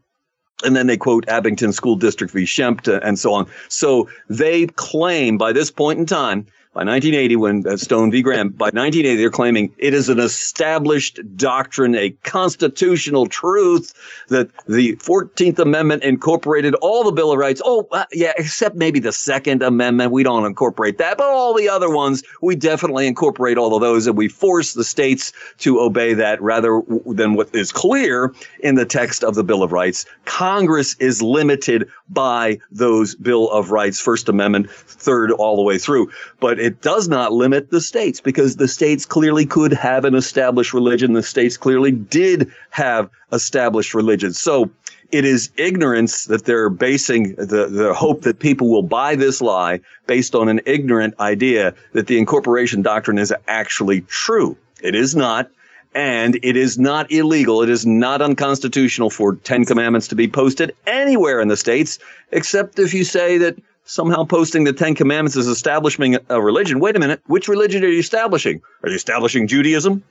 [0.64, 2.44] And then they quote Abington School District v.
[2.44, 3.46] Schempp and so on.
[3.68, 8.22] So they claim by this point in time by 1980, when uh, Stone v.
[8.22, 13.94] Graham, by 1980, they're claiming it is an established doctrine, a constitutional truth
[14.28, 17.62] that the 14th Amendment incorporated all the Bill of Rights.
[17.64, 20.12] Oh, uh, yeah, except maybe the Second Amendment.
[20.12, 24.06] We don't incorporate that, but all the other ones, we definitely incorporate all of those,
[24.06, 28.86] and we force the states to obey that rather than what is clear in the
[28.86, 30.06] text of the Bill of Rights.
[30.26, 36.12] Congress is limited by those Bill of Rights, First Amendment, third, all the way through.
[36.42, 40.74] But it does not limit the states because the states clearly could have an established
[40.74, 41.14] religion.
[41.14, 44.34] The states clearly did have established religion.
[44.34, 44.72] So
[45.12, 49.80] it is ignorance that they're basing the, the hope that people will buy this lie
[50.08, 54.58] based on an ignorant idea that the incorporation doctrine is actually true.
[54.82, 55.52] It is not.
[55.94, 57.62] And it is not illegal.
[57.62, 62.00] It is not unconstitutional for 10 commandments to be posted anywhere in the states,
[62.32, 66.80] except if you say that somehow posting the Ten Commandments as establishing a religion.
[66.80, 67.22] Wait a minute.
[67.28, 68.62] Which religion are you establishing?
[68.84, 70.04] Are you establishing Judaism?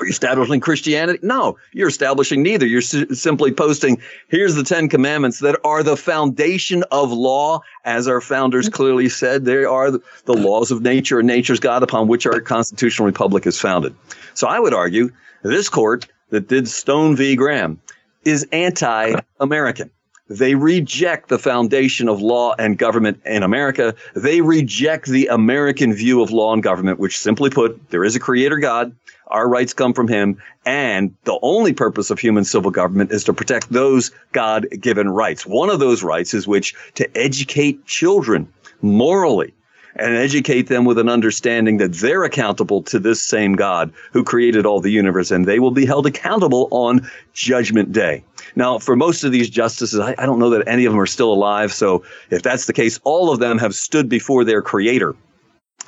[0.00, 1.20] Are you establishing Christianity?
[1.22, 2.66] No, you're establishing neither.
[2.66, 7.60] You're simply posting, here's the Ten Commandments that are the foundation of law.
[7.84, 11.84] As our founders clearly said, they are the, the laws of nature and nature's God
[11.84, 13.94] upon which our constitutional republic is founded.
[14.34, 15.10] So I would argue
[15.44, 17.36] this court that did Stone v.
[17.36, 17.80] Graham
[18.24, 19.90] is anti American.
[20.28, 23.94] They reject the foundation of law and government in America.
[24.14, 28.20] They reject the American view of law and government, which simply put, there is a
[28.20, 28.96] creator God.
[29.26, 30.40] Our rights come from him.
[30.64, 35.44] And the only purpose of human civil government is to protect those God given rights.
[35.44, 38.48] One of those rights is which to educate children
[38.80, 39.52] morally
[39.96, 44.66] and educate them with an understanding that they're accountable to this same God who created
[44.66, 48.24] all the universe and they will be held accountable on judgment day.
[48.56, 51.06] Now, for most of these justices, I, I don't know that any of them are
[51.06, 51.72] still alive.
[51.72, 55.14] So if that's the case, all of them have stood before their creator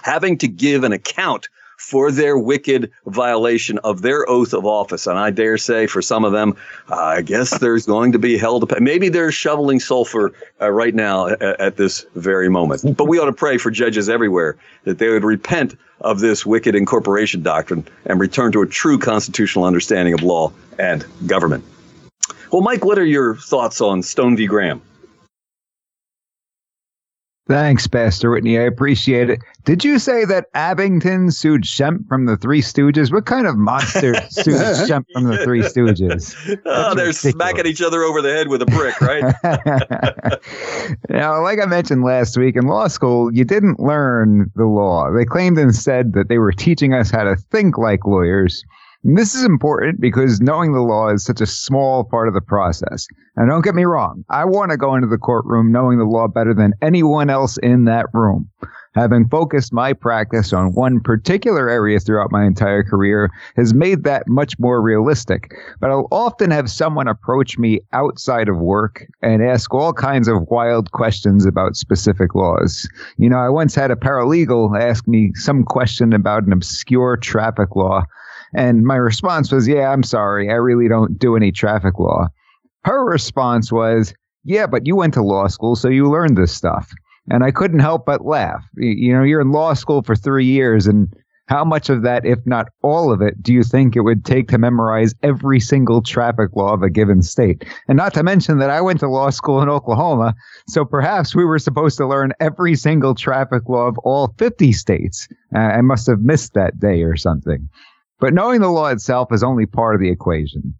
[0.02, 5.06] having to give an account for their wicked violation of their oath of office.
[5.06, 6.56] And I dare say for some of them,
[6.88, 8.80] I guess there's going to be hell to pay.
[8.80, 12.96] Maybe they're shoveling sulfur uh, right now at, at this very moment.
[12.96, 16.74] But we ought to pray for judges everywhere that they would repent of this wicked
[16.74, 21.64] incorporation doctrine and return to a true constitutional understanding of law and government.
[22.52, 24.46] Well, Mike, what are your thoughts on Stone v.
[24.46, 24.80] Graham?
[27.48, 28.58] Thanks, Pastor Whitney.
[28.58, 29.40] I appreciate it.
[29.64, 33.12] Did you say that Abington sued Shemp from the Three Stooges?
[33.12, 36.34] What kind of monster sued Schempp from the Three Stooges?
[36.66, 37.20] oh, they're ridiculous.
[37.20, 39.22] smacking each other over the head with a brick, right?
[41.08, 45.12] now, like I mentioned last week, in law school, you didn't learn the law.
[45.12, 48.64] They claimed instead that they were teaching us how to think like lawyers
[49.14, 53.06] this is important because knowing the law is such a small part of the process.
[53.36, 56.26] And don't get me wrong, I want to go into the courtroom knowing the law
[56.26, 58.48] better than anyone else in that room.
[58.96, 64.26] Having focused my practice on one particular area throughout my entire career has made that
[64.26, 65.52] much more realistic.
[65.80, 70.48] But I'll often have someone approach me outside of work and ask all kinds of
[70.48, 72.88] wild questions about specific laws.
[73.18, 77.76] You know, I once had a paralegal ask me some question about an obscure traffic
[77.76, 78.02] law
[78.54, 80.50] and my response was, Yeah, I'm sorry.
[80.50, 82.28] I really don't do any traffic law.
[82.84, 86.92] Her response was, Yeah, but you went to law school, so you learned this stuff.
[87.30, 88.64] And I couldn't help but laugh.
[88.76, 91.12] You know, you're in law school for three years, and
[91.48, 94.48] how much of that, if not all of it, do you think it would take
[94.48, 97.64] to memorize every single traffic law of a given state?
[97.88, 100.34] And not to mention that I went to law school in Oklahoma,
[100.68, 105.28] so perhaps we were supposed to learn every single traffic law of all 50 states.
[105.54, 107.68] I must have missed that day or something.
[108.18, 110.74] But knowing the law itself is only part of the equation.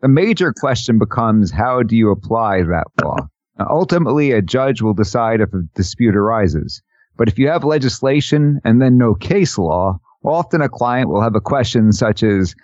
[0.00, 3.16] The major question becomes how do you apply that law?
[3.58, 6.80] Now, ultimately, a judge will decide if a dispute arises.
[7.16, 11.34] But if you have legislation and then no case law, often a client will have
[11.34, 12.54] a question such as,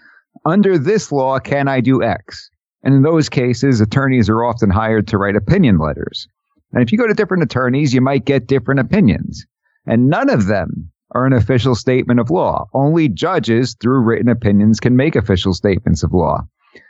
[0.47, 2.51] under this law, can I do X?
[2.83, 6.29] And in those cases, attorneys are often hired to write opinion letters.
[6.73, 9.45] And if you go to different attorneys, you might get different opinions.
[9.87, 12.67] And none of them are an official statement of law.
[12.75, 16.43] Only judges, through written opinions, can make official statements of law.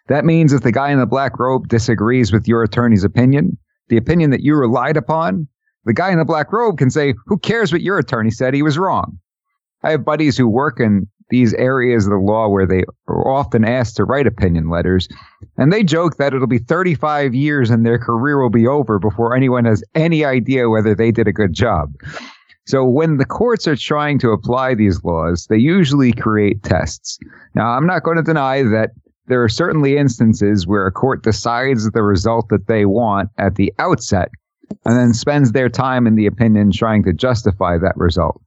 [0.09, 3.59] That means if the guy in the black robe disagrees with your attorney's opinion,
[3.89, 5.49] the opinion that you relied upon,
[5.85, 8.55] the guy in the black robe can say, Who cares what your attorney said?
[8.55, 9.18] He was wrong.
[9.83, 13.64] I have buddies who work in these areas of the law where they are often
[13.64, 15.09] asked to write opinion letters,
[15.57, 19.35] and they joke that it'll be 35 years and their career will be over before
[19.35, 21.93] anyone has any idea whether they did a good job.
[22.67, 27.19] So when the courts are trying to apply these laws, they usually create tests.
[27.55, 28.93] Now, I'm not going to deny that
[29.27, 33.73] there are certainly instances where a court decides the result that they want at the
[33.79, 34.31] outset
[34.85, 38.41] and then spends their time in the opinion trying to justify that result.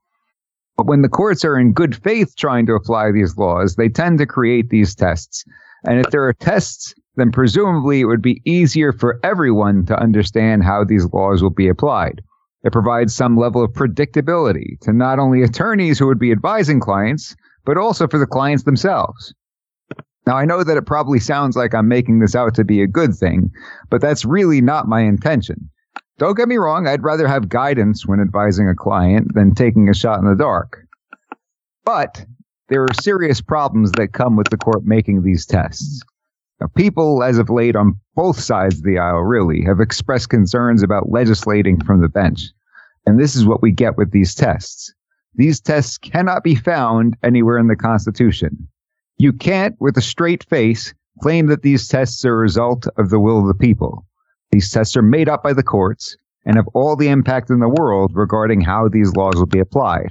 [0.77, 4.19] But when the courts are in good faith trying to apply these laws, they tend
[4.19, 5.43] to create these tests.
[5.83, 10.63] And if there are tests, then presumably it would be easier for everyone to understand
[10.63, 12.21] how these laws will be applied.
[12.67, 17.33] It provides some level of predictability to not only attorneys who would be advising clients,
[17.63, 19.33] but also for the clients themselves.
[20.25, 22.87] Now, I know that it probably sounds like I'm making this out to be a
[22.87, 23.51] good thing,
[23.89, 25.69] but that's really not my intention.
[26.17, 29.93] Don't get me wrong, I'd rather have guidance when advising a client than taking a
[29.93, 30.85] shot in the dark.
[31.85, 32.25] But
[32.67, 36.03] there are serious problems that come with the court making these tests.
[36.59, 40.83] Now, people, as of late, on both sides of the aisle, really, have expressed concerns
[40.83, 42.41] about legislating from the bench.
[43.07, 44.93] And this is what we get with these tests.
[45.35, 48.67] These tests cannot be found anywhere in the Constitution.
[49.17, 53.19] You can't, with a straight face, claim that these tests are a result of the
[53.21, 54.05] will of the people.
[54.51, 57.69] These tests are made up by the courts and have all the impact in the
[57.69, 60.09] world regarding how these laws will be applied.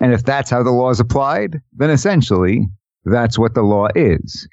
[0.00, 2.68] And if that's how the law is applied, then essentially,
[3.04, 4.48] that's what the law is.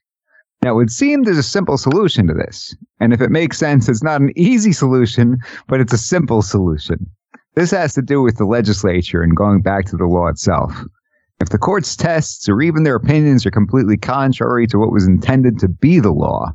[0.61, 2.75] Now, it would seem there's a simple solution to this.
[2.99, 5.37] And if it makes sense, it's not an easy solution,
[5.69, 7.09] but it's a simple solution.
[7.55, 10.73] This has to do with the legislature and going back to the law itself.
[11.39, 15.59] If the court's tests or even their opinions are completely contrary to what was intended
[15.59, 16.53] to be the law,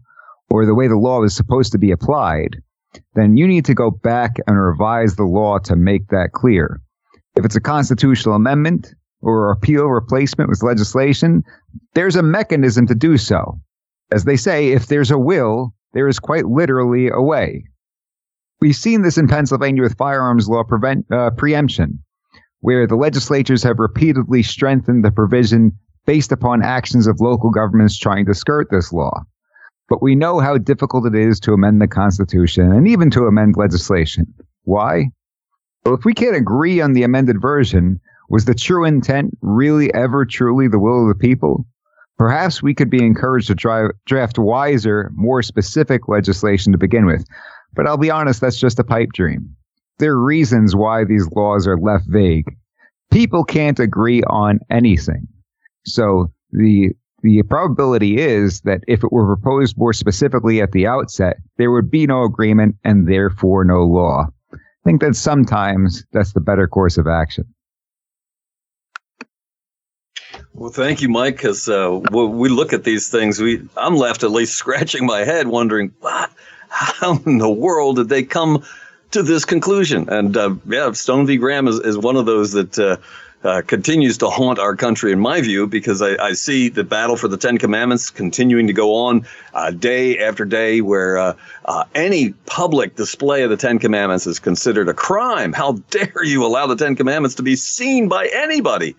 [0.50, 2.56] or the way the law was supposed to be applied,
[3.14, 6.80] then you need to go back and revise the law to make that clear.
[7.36, 11.44] If it's a constitutional amendment or appeal replacement with legislation,
[11.94, 13.60] there's a mechanism to do so.
[14.12, 17.64] As they say, if there's a will, there is quite literally a way.
[18.60, 22.02] We've seen this in Pennsylvania with firearms law prevent, uh, preemption
[22.60, 25.72] where the legislatures have repeatedly strengthened the provision
[26.06, 29.24] based upon actions of local governments trying to skirt this law.
[29.88, 33.56] But we know how difficult it is to amend the Constitution and even to amend
[33.56, 34.26] legislation.
[34.64, 35.10] Why?
[35.84, 37.98] Well, if we can't agree on the amended version,
[38.28, 41.66] was the true intent really ever truly the will of the people?
[42.18, 47.24] Perhaps we could be encouraged to draft wiser, more specific legislation to begin with.
[47.74, 49.56] But I'll be honest, that's just a pipe dream
[50.00, 52.56] there are reasons why these laws are left vague.
[53.12, 55.28] People can't agree on anything.
[55.84, 56.90] So the
[57.22, 61.90] the probability is that if it were proposed more specifically at the outset, there would
[61.90, 64.26] be no agreement and therefore no law.
[64.54, 64.56] I
[64.86, 67.44] think that sometimes that's the better course of action.
[70.54, 71.36] Well, thank you, Mike.
[71.36, 75.18] Because uh, when we look at these things, we I'm left at least scratching my
[75.18, 76.30] head, wondering, what?
[76.70, 78.64] How in the world did they come
[79.12, 80.08] to this conclusion.
[80.08, 81.36] And uh, yeah, Stone v.
[81.36, 82.78] Graham is, is one of those that
[83.42, 87.16] uh, continues to haunt our country, in my view, because I, I, see the battle
[87.16, 91.34] for the Ten Commandments continuing to go on uh, day after day, where uh,
[91.64, 95.54] uh, any public display of the Ten Commandments is considered a crime.
[95.54, 98.94] How dare you allow the Ten Commandments to be seen by anybody?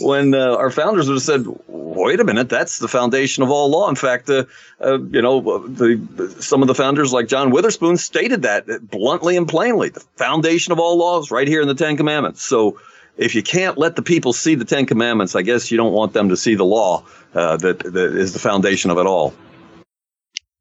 [0.00, 3.70] When uh, our founders would have said, "Wait a minute, that's the foundation of all
[3.70, 4.44] law." In fact, uh,
[4.80, 9.88] you know, the, some of the founders, like John Witherspoon, stated that bluntly and plainly:
[9.88, 12.42] the foundation of all laws, right here in the Ten Commandments.
[12.42, 12.78] So
[13.16, 16.12] if you can't let the people see the Ten Commandments, I guess you don't want
[16.12, 17.04] them to see the law
[17.34, 19.34] uh, that that is the foundation of it all.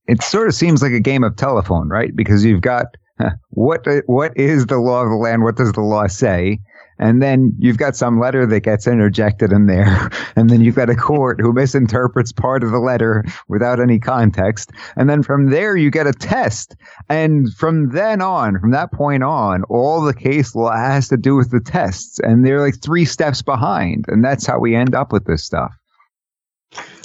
[0.07, 2.15] It sort of seems like a game of telephone, right?
[2.15, 2.85] Because you've got
[3.49, 5.43] what what is the law of the land?
[5.43, 6.59] What does the law say?
[6.97, 10.09] And then you've got some letter that gets interjected in there.
[10.37, 14.71] And then you've got a court who misinterprets part of the letter without any context.
[14.97, 16.75] And then from there, you get a test.
[17.07, 21.37] And from then on, from that point on, all the case law has to do
[21.37, 22.19] with the tests.
[22.19, 24.05] And they're like three steps behind.
[24.09, 25.73] And that's how we end up with this stuff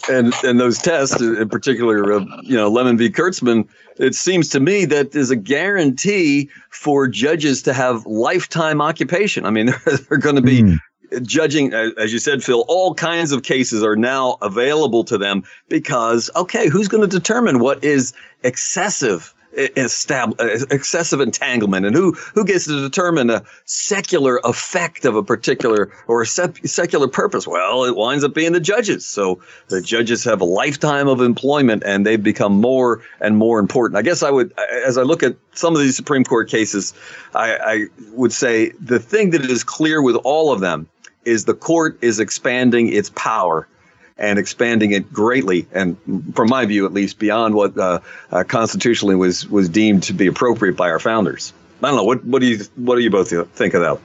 [0.08, 3.68] and and those tests in particular uh, you know lemon v kurtzman
[4.00, 9.50] it seems to me that is a guarantee for judges to have lifetime occupation i
[9.50, 10.78] mean they're, they're going to be mm.
[11.22, 16.30] judging, as you said, Phil, all kinds of cases are now available to them because,
[16.36, 18.12] okay, who's going to determine what is
[18.44, 25.90] excessive excessive entanglement and who who gets to determine a secular effect of a particular
[26.06, 27.46] or a secular purpose?
[27.46, 29.04] Well it winds up being the judges.
[29.06, 33.98] So the judges have a lifetime of employment and they've become more and more important.
[33.98, 34.52] I guess i would
[34.84, 36.94] as i look at some of these supreme court cases
[37.34, 40.88] i, I would say the thing that is clear with all of them
[41.24, 43.66] is the court is expanding its power
[44.20, 45.96] and expanding it greatly, and
[46.34, 48.00] from my view, at least, beyond what uh,
[48.30, 51.52] uh, constitutionally was was deemed to be appropriate by our founders.
[51.82, 53.98] I don't know what what do you what do you both think of that?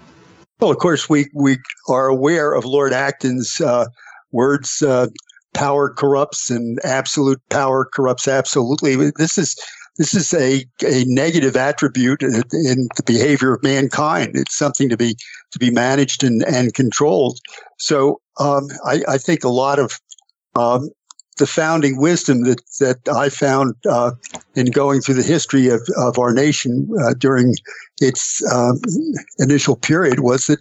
[0.60, 1.58] Well, of course, we we
[1.90, 3.86] are aware of Lord Acton's uh,
[4.32, 4.82] words.
[4.82, 5.08] Uh,
[5.54, 9.10] power corrupts, and absolute power corrupts absolutely.
[9.18, 9.56] This is
[9.98, 14.32] this is a, a negative attribute in the behavior of mankind.
[14.36, 15.16] It's something to be
[15.52, 17.40] to be managed and, and controlled.
[17.80, 19.98] So um, I, I, think a lot of
[20.56, 20.90] um,
[21.38, 24.12] the founding wisdom that that I found uh,
[24.56, 27.56] in going through the history of, of our nation uh, during
[28.00, 28.80] its um,
[29.40, 30.60] initial period was that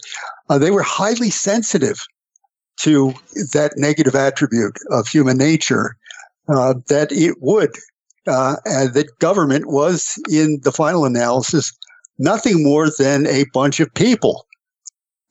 [0.49, 1.99] uh, they were highly sensitive
[2.81, 3.15] to
[3.53, 5.97] that negative attribute of human nature.
[6.47, 7.71] Uh, that it would
[8.27, 11.73] uh, that government was, in the final analysis,
[12.19, 14.47] nothing more than a bunch of people.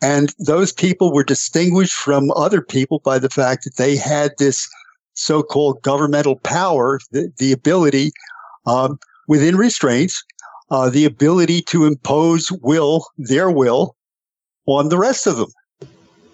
[0.03, 4.69] And those people were distinguished from other people by the fact that they had this
[5.13, 8.11] so called governmental power, the, the ability,
[8.65, 8.99] um,
[9.29, 10.21] within restraints,
[10.71, 13.95] uh, the ability to impose will, their will,
[14.65, 15.51] on the rest of them.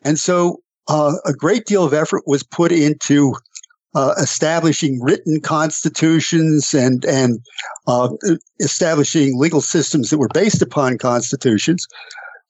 [0.04, 3.36] And so uh, a great deal of effort was put into
[3.94, 7.40] uh, establishing written constitutions and and
[7.88, 8.10] uh,
[8.60, 11.88] establishing legal systems that were based upon constitutions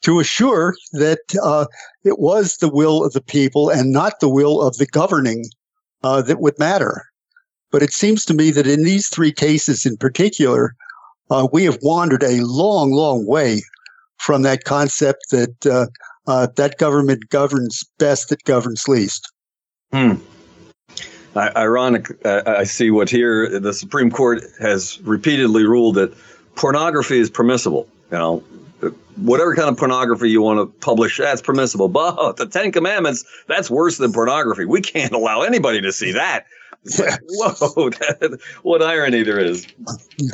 [0.01, 1.65] to assure that uh,
[2.03, 5.45] it was the will of the people and not the will of the governing
[6.03, 7.05] uh, that would matter.
[7.71, 10.75] But it seems to me that in these three cases in particular,
[11.29, 13.61] uh, we have wandered a long, long way
[14.17, 15.89] from that concept that
[16.27, 19.31] uh, that government governs best that governs least.
[19.91, 20.15] Hmm
[21.37, 26.13] ironic, uh, I see what here the Supreme Court has repeatedly ruled that
[26.55, 27.87] pornography is permissible.
[28.11, 28.43] You know,
[29.17, 31.87] whatever kind of pornography you want to publish, that's permissible.
[31.87, 34.65] But the Ten Commandments, that's worse than pornography.
[34.65, 36.45] We can't allow anybody to see that.
[36.97, 39.67] Like, whoa, that, what irony there is.
[40.17, 40.29] You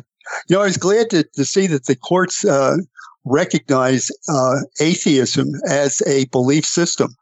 [0.50, 2.78] know, I was glad to, to see that the courts uh,
[3.26, 7.16] recognize uh, atheism as a belief system,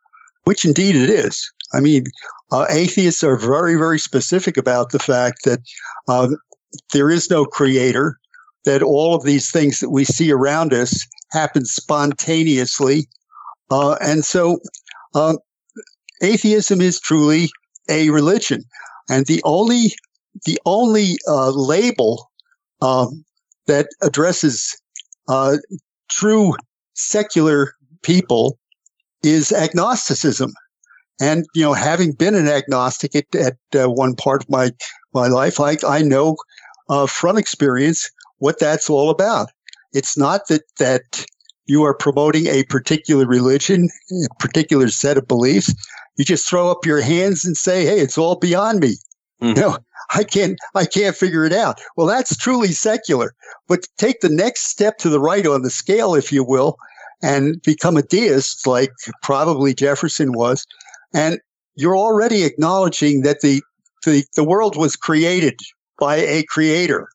[0.43, 1.51] which indeed it is.
[1.74, 2.05] I mean,
[2.51, 5.59] uh, atheists are very, very specific about the fact that
[6.07, 6.30] uh,
[6.91, 8.19] there is no creator,
[8.66, 13.07] that all of these things that we see around us happen spontaneously.
[13.70, 14.59] Uh, and so
[15.16, 15.38] um,
[16.22, 17.49] atheism is truly
[17.89, 18.64] a religion.
[19.09, 19.93] And the only,
[20.45, 22.32] the only uh, label
[22.82, 23.26] um,
[23.68, 24.80] that addresses
[25.28, 25.57] uh,
[26.09, 26.53] true
[26.93, 28.59] secular people
[29.24, 30.53] is agnosticism.
[31.22, 34.72] And, you know, having been an agnostic at, at uh, one part of my,
[35.14, 36.36] my life, I, I know
[36.89, 38.09] uh, from experience
[38.43, 39.49] what that's all about.
[39.93, 41.25] It's not that, that
[41.65, 45.73] you are promoting a particular religion, a particular set of beliefs.
[46.17, 48.95] You just throw up your hands and say, Hey, it's all beyond me.
[49.41, 49.59] Mm-hmm.
[49.59, 49.77] Know,
[50.13, 51.79] I can't, I can't figure it out.
[51.95, 53.33] Well, that's truly secular,
[53.69, 56.75] but take the next step to the right on the scale, if you will,
[57.21, 58.91] and become a deist like
[59.21, 60.67] probably Jefferson was
[61.13, 61.39] and
[61.75, 63.61] you're already acknowledging that the,
[64.05, 65.59] the, the world was created
[65.97, 67.07] by a creator.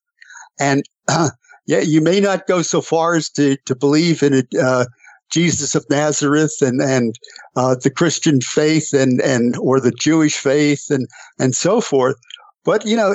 [0.59, 0.83] And
[1.67, 4.87] yeah, you may not go so far as to, to believe in it, uh,
[5.31, 7.19] Jesus of Nazareth and and
[7.57, 11.07] uh, the Christian faith and and or the Jewish faith and
[11.39, 12.17] and so forth.
[12.65, 13.15] But you know,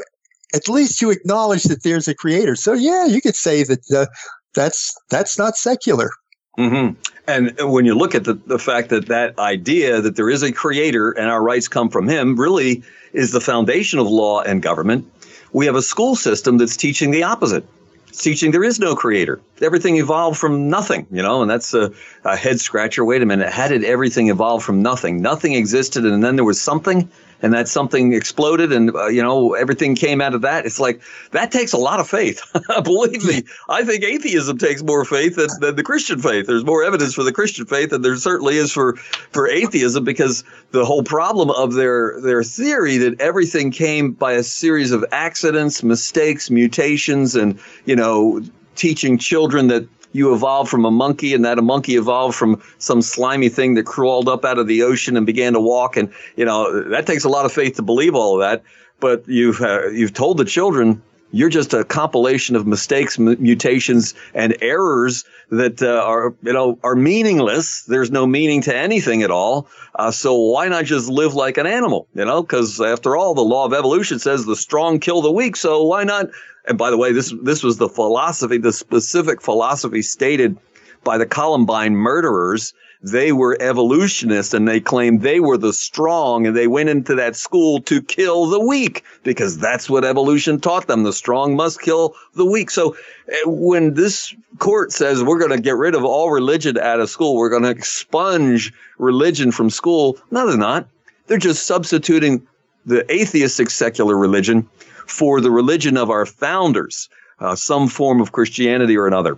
[0.53, 2.55] at least you acknowledge that there's a creator.
[2.55, 4.05] So yeah, you could say that uh,
[4.53, 6.11] that's that's not secular.
[6.57, 6.99] Mm-hmm.
[7.27, 10.51] And when you look at the, the fact that that idea that there is a
[10.51, 12.83] creator and our rights come from him really
[13.13, 15.11] is the foundation of law and government,
[15.51, 17.65] we have a school system that's teaching the opposite.
[18.13, 19.41] Teaching there is no creator.
[19.61, 21.91] Everything evolved from nothing, you know, and that's a,
[22.23, 23.03] a head scratcher.
[23.03, 23.51] Wait a minute.
[23.51, 25.21] How did everything evolve from nothing?
[25.21, 27.09] Nothing existed and then there was something
[27.43, 30.65] and that something exploded and uh, you know everything came out of that.
[30.65, 32.41] It's like that takes a lot of faith.
[32.83, 36.47] Believe me i think atheism takes more faith than, than, the christian faith.
[36.47, 40.43] There's more evidence for the christian faith than there certainly is for for atheism because
[40.71, 45.83] the whole problem of their their theory that everything came by a series of accidents
[45.83, 48.41] mistakes mutations and you know
[48.75, 53.01] teaching children that you evolved from a monkey and that a monkey evolved from some
[53.01, 55.97] slimy thing that crawled up out of the ocean and began to walk.
[55.97, 58.63] And, you know, that takes a lot of faith to believe all of that.
[58.99, 61.01] But you've, uh, you've told the children
[61.33, 66.77] you're just a compilation of mistakes, m- mutations, and errors that uh, are you know
[66.83, 67.83] are meaningless.
[67.83, 69.67] There's no meaning to anything at all.
[69.95, 72.07] Uh, so why not just live like an animal?
[72.13, 75.55] You know, because after all, the law of evolution says the strong kill the weak.
[75.55, 76.27] So why not?
[76.65, 80.57] And by the way, this this was the philosophy, the specific philosophy stated
[81.03, 86.55] by the Columbine murderers they were evolutionists and they claimed they were the strong and
[86.55, 91.03] they went into that school to kill the weak because that's what evolution taught them.
[91.03, 92.71] The strong must kill the weak.
[92.71, 92.95] So
[93.27, 97.09] eh, when this court says we're going to get rid of all religion out of
[97.09, 100.17] school, we're going to expunge religion from school.
[100.31, 100.87] No, they're not.
[101.27, 102.47] They're just substituting
[102.85, 104.69] the atheistic secular religion
[105.07, 109.37] for the religion of our founders, uh, some form of Christianity or another.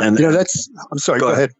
[0.00, 1.50] And you know, that's, I'm sorry, go, go ahead.
[1.50, 1.54] ahead.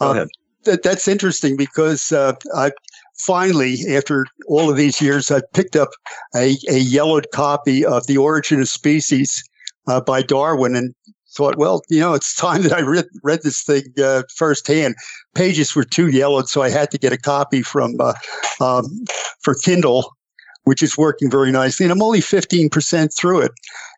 [0.00, 0.28] Go uh, ahead.
[0.64, 2.72] That, that's interesting because uh, I
[3.18, 5.90] finally, after all of these years, I picked up
[6.34, 9.42] a, a yellowed copy of The Origin of Species
[9.86, 10.94] uh, by Darwin and
[11.36, 14.94] thought, well, you know, it's time that I read, read this thing uh, firsthand.
[15.34, 18.14] Pages were too yellowed, so I had to get a copy from uh,
[18.60, 19.04] um,
[19.40, 20.16] for Kindle,
[20.64, 21.84] which is working very nicely.
[21.84, 23.52] And I'm only 15% through it.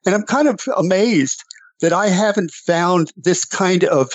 [0.07, 1.43] And I'm kind of amazed
[1.81, 4.11] that I haven't found this kind of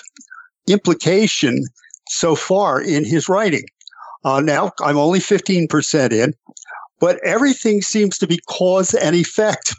[0.67, 1.63] implication
[2.09, 3.65] so far in his writing.
[4.23, 6.33] Uh, now, I'm only 15% in,
[6.99, 9.75] but everything seems to be cause and effect.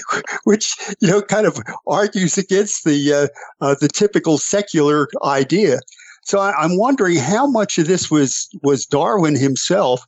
[0.44, 5.78] which you know kind of argues against the uh, uh, the typical secular idea.
[6.24, 10.04] So I, am wondering how much of this was was Darwin himself,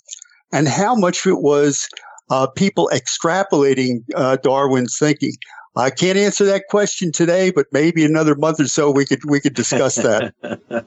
[0.55, 1.89] and how much of it was
[2.31, 5.33] uh, people extrapolating uh, Darwin's thinking.
[5.77, 9.41] I can't answer that question today, but maybe another month or so we could we
[9.41, 10.33] could discuss that.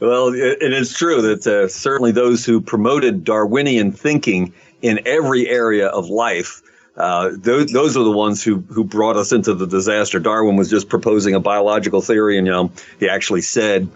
[0.00, 5.46] well, it, it is true that uh, certainly those who promoted Darwinian thinking in every
[5.48, 6.62] area of life.
[6.96, 10.18] Uh, those, those are the ones who who brought us into the disaster.
[10.18, 13.86] Darwin was just proposing a biological theory, and you know he actually said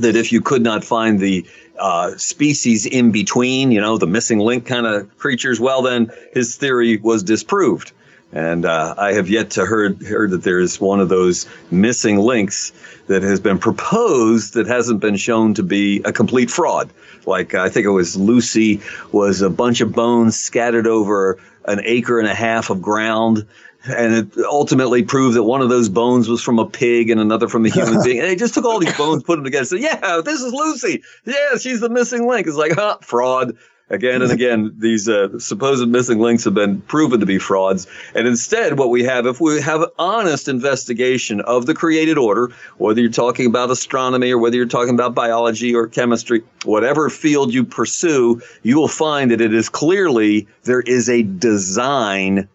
[0.00, 1.46] that if you could not find the
[1.78, 6.56] uh, species in between, you know, the missing link kind of creatures, well, then his
[6.56, 7.92] theory was disproved.
[8.32, 12.18] And uh, I have yet to heard heard that there is one of those missing
[12.18, 12.72] links
[13.06, 16.90] that has been proposed that hasn't been shown to be a complete fraud.
[17.24, 18.82] Like I think it was Lucy
[19.12, 23.46] was a bunch of bones scattered over an acre and a half of ground.
[23.88, 27.48] And it ultimately proved that one of those bones was from a pig and another
[27.48, 28.20] from a human being.
[28.20, 31.02] And they just took all these bones, put them together, said, "Yeah, this is Lucy.
[31.24, 33.56] Yeah, she's the missing link." It's like, huh, fraud
[33.90, 37.86] again and again, these uh, supposed missing links have been proven to be frauds.
[38.14, 43.00] And instead, what we have, if we have honest investigation of the created order, whether
[43.00, 47.64] you're talking about astronomy or whether you're talking about biology or chemistry, whatever field you
[47.64, 52.48] pursue, you will find that it is clearly there is a design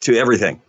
[0.00, 0.60] to everything.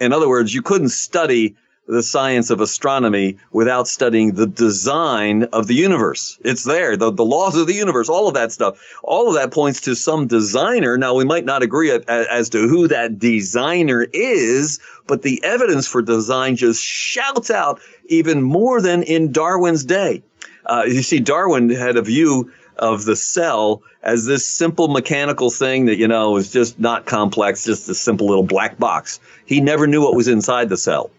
[0.00, 1.56] In other words, you couldn't study
[1.88, 6.38] the science of astronomy without studying the design of the universe.
[6.44, 8.78] It's there, the, the laws of the universe, all of that stuff.
[9.02, 10.98] All of that points to some designer.
[10.98, 15.86] Now, we might not agree at, as to who that designer is, but the evidence
[15.86, 20.22] for design just shouts out even more than in Darwin's day.
[20.66, 25.84] Uh, you see, Darwin had a view of the cell as this simple mechanical thing
[25.84, 29.20] that, you know, is just not complex, just a simple little black box.
[29.44, 31.10] He never knew what was inside the cell.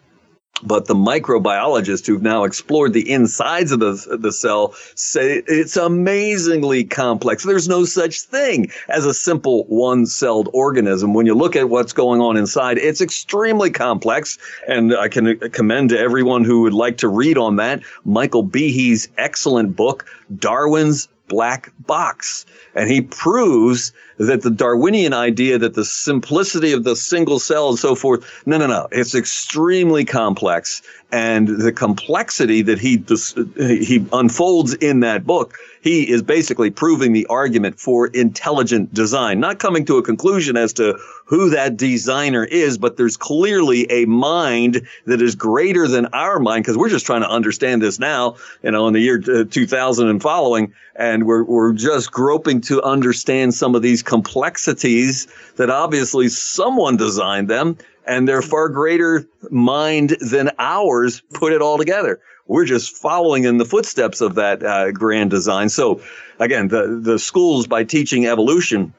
[0.63, 6.83] But the microbiologists who've now explored the insides of the, the cell say it's amazingly
[6.83, 7.45] complex.
[7.45, 11.13] There's no such thing as a simple one celled organism.
[11.13, 14.37] When you look at what's going on inside, it's extremely complex.
[14.67, 19.07] And I can commend to everyone who would like to read on that Michael Behe's
[19.17, 22.45] excellent book, Darwin's Black Box.
[22.75, 27.79] And he proves that the Darwinian idea that the simplicity of the single cell and
[27.79, 30.81] so forth, no, no, no, it's extremely complex.
[31.11, 33.01] And the complexity that he,
[33.57, 39.59] he unfolds in that book, he is basically proving the argument for intelligent design, not
[39.59, 44.87] coming to a conclusion as to who that designer is, but there's clearly a mind
[45.05, 48.71] that is greater than our mind because we're just trying to understand this now, you
[48.71, 50.73] know, in the year uh, 2000 and following.
[50.95, 57.47] And we're, we're just groping to understand some of these complexities that obviously someone designed
[57.47, 57.77] them
[58.09, 62.19] and they're far greater mind than ours put it all together.
[62.47, 65.69] We're just following in the footsteps of that uh, grand design.
[65.69, 66.01] So
[66.39, 68.93] again, the, the schools by teaching evolution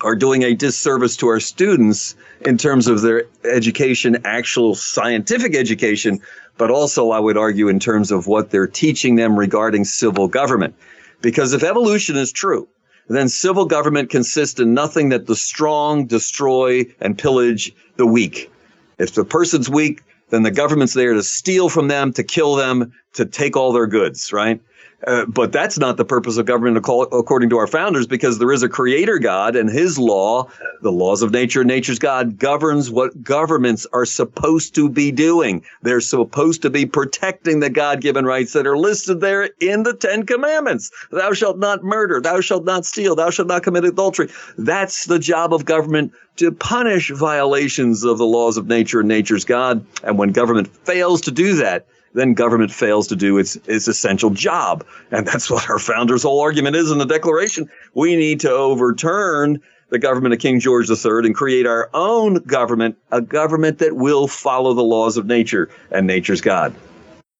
[0.00, 6.20] are doing a disservice to our students in terms of their education, actual scientific education,
[6.56, 10.74] but also, I would argue, in terms of what they're teaching them regarding civil government.
[11.20, 12.68] Because if evolution is true,
[13.08, 18.50] then civil government consists in nothing that the strong destroy and pillage the weak.
[18.98, 22.92] If the person's weak, then the government's there to steal from them, to kill them,
[23.14, 24.60] to take all their goods, right?
[25.06, 28.62] Uh, but that's not the purpose of government according to our founders because there is
[28.62, 30.48] a creator God and his law,
[30.80, 35.62] the laws of nature, nature's God governs what governments are supposed to be doing.
[35.82, 39.92] They're supposed to be protecting the God given rights that are listed there in the
[39.92, 40.90] Ten Commandments.
[41.10, 42.20] Thou shalt not murder.
[42.20, 43.14] Thou shalt not steal.
[43.14, 44.30] Thou shalt not commit adultery.
[44.56, 49.44] That's the job of government to punish violations of the laws of nature and nature's
[49.44, 49.84] God.
[50.02, 54.30] And when government fails to do that, then government fails to do its, its essential
[54.30, 54.84] job.
[55.10, 57.68] And that's what our founders' whole argument is in the Declaration.
[57.94, 59.60] We need to overturn
[59.90, 64.26] the government of King George III and create our own government, a government that will
[64.26, 66.74] follow the laws of nature and nature's God.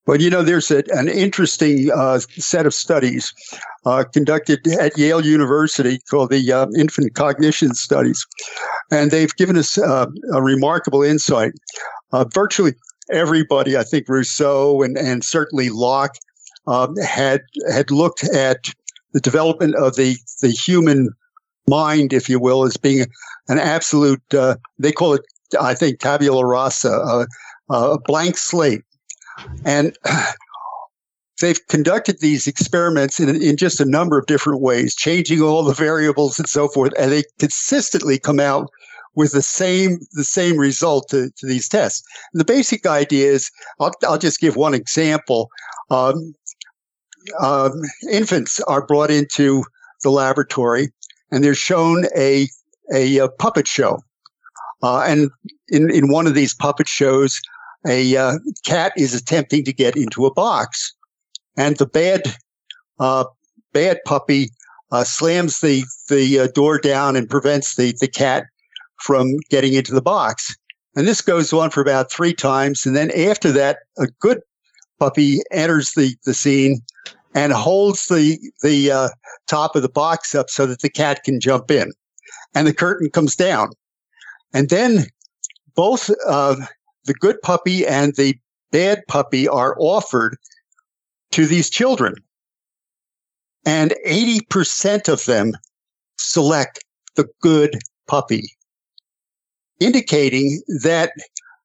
[0.07, 3.35] Well, you know, there's a, an interesting uh, set of studies
[3.85, 8.25] uh, conducted at Yale University called the uh, Infant Cognition Studies.
[8.93, 11.53] And they've given us uh, a remarkable insight.
[12.13, 12.75] Uh, virtually
[13.11, 16.17] everybody, I think Rousseau and, and certainly Locke,
[16.69, 17.43] um, had
[17.73, 18.73] had looked at
[19.13, 21.11] the development of the the human
[21.69, 23.07] mind, if you will, as being
[23.49, 24.23] an absolute.
[24.35, 25.23] Uh, they call it,
[25.61, 27.27] I think, tabula rasa,
[27.71, 28.83] a blank slate,
[29.65, 29.97] and.
[31.39, 35.75] They've conducted these experiments in, in just a number of different ways, changing all the
[35.75, 38.71] variables and so forth, and they consistently come out
[39.17, 42.07] with the same the same result to, to these tests.
[42.33, 45.51] And the basic idea is, I'll, I'll just give one example.
[45.91, 46.35] Um,
[47.41, 49.65] um, infants are brought into
[50.03, 50.93] the laboratory,
[51.33, 52.49] and they're shown a
[52.95, 53.99] a, a puppet show.
[54.83, 55.31] Uh, and
[55.69, 57.41] in in one of these puppet shows,
[57.87, 60.95] a uh, cat is attempting to get into a box,
[61.57, 62.23] and the bad
[62.99, 63.25] uh,
[63.73, 64.51] bad puppy
[64.91, 68.45] uh, slams the the uh, door down and prevents the the cat
[68.99, 70.57] from getting into the box.
[70.97, 72.87] And this goes on for about three times.
[72.87, 74.41] And then after that, a good
[74.99, 76.81] puppy enters the, the scene
[77.35, 79.09] and holds the, the uh,
[79.47, 81.93] top of the box up so that the cat can jump in.
[82.55, 83.69] And the curtain comes down.
[84.55, 85.05] And then
[85.75, 86.57] both uh,
[87.07, 88.39] the good puppy and the
[88.73, 90.37] bad puppy are offered
[91.33, 92.15] to these children.
[93.65, 95.53] And 80% of them
[96.19, 96.85] select
[97.17, 98.51] the good puppy
[99.81, 101.13] indicating that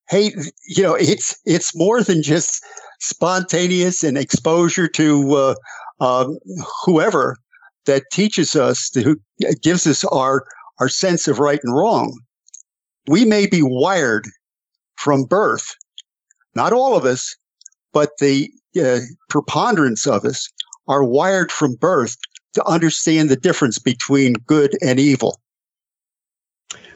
[0.10, 0.34] hey,
[0.68, 2.64] you know, it's it's more than just
[3.00, 5.56] spontaneous and exposure to uh,
[6.02, 6.38] um,
[6.84, 7.38] whoever
[7.86, 9.16] that teaches us, to, who
[9.64, 10.44] gives us our
[10.80, 12.20] our sense of right and wrong.
[13.08, 14.26] We may be wired
[15.02, 15.76] from birth,
[16.56, 17.36] not all of us,
[17.92, 19.00] but the uh,
[19.30, 20.48] preponderance of us
[20.88, 22.16] are wired from birth
[22.54, 25.40] to understand the difference between good and evil.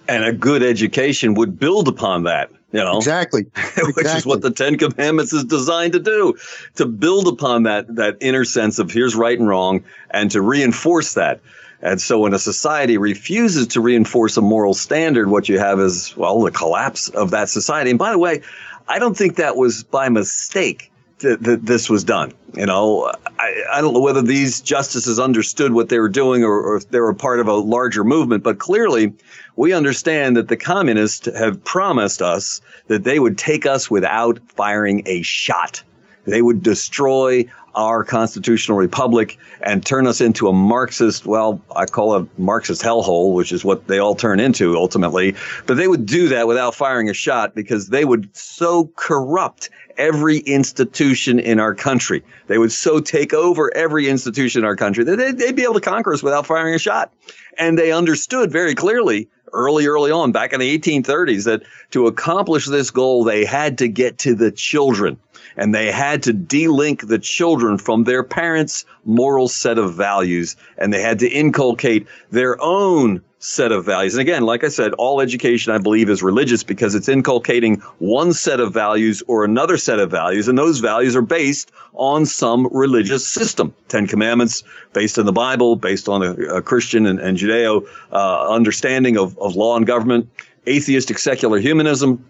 [0.08, 2.98] And a good education would build upon that you know?
[2.98, 3.44] Exactly.
[3.78, 4.18] Which exactly.
[4.18, 6.36] is what the 10 commandments is designed to do
[6.76, 9.82] to build upon that that inner sense of here's right and wrong
[10.12, 11.40] and to reinforce that
[11.86, 16.16] and so when a society refuses to reinforce a moral standard what you have is
[16.18, 18.42] well the collapse of that society and by the way
[18.90, 22.34] i don't think that was by mistake that, that this was done.
[22.56, 26.60] You know, I, I don't know whether these justices understood what they were doing or,
[26.60, 29.14] or if they were part of a larger movement, but clearly
[29.56, 35.04] we understand that the communists have promised us that they would take us without firing
[35.06, 35.82] a shot.
[36.26, 37.46] They would destroy
[37.76, 43.34] our constitutional republic and turn us into a Marxist, well, I call it Marxist hellhole,
[43.34, 45.36] which is what they all turn into ultimately.
[45.66, 50.40] But they would do that without firing a shot because they would so corrupt every
[50.40, 52.24] institution in our country.
[52.48, 55.76] They would so take over every institution in our country that they'd, they'd be able
[55.76, 57.14] to conquer us without firing a shot.
[57.58, 62.66] And they understood very clearly early, early on, back in the 1830s, that to accomplish
[62.66, 65.18] this goal, they had to get to the children
[65.58, 70.94] and they had to delink the children from their parents' moral set of values and
[70.94, 74.16] they had to inculcate their own set of values.
[74.16, 78.34] And again, like I said, all education, I believe, is religious because it's inculcating one
[78.34, 80.48] set of values or another set of values.
[80.48, 83.74] And those values are based on some religious system.
[83.88, 88.50] Ten Commandments, based on the Bible, based on a, a Christian and, and Judeo uh,
[88.50, 90.28] understanding of, of law and government,
[90.68, 92.26] atheistic secular humanism,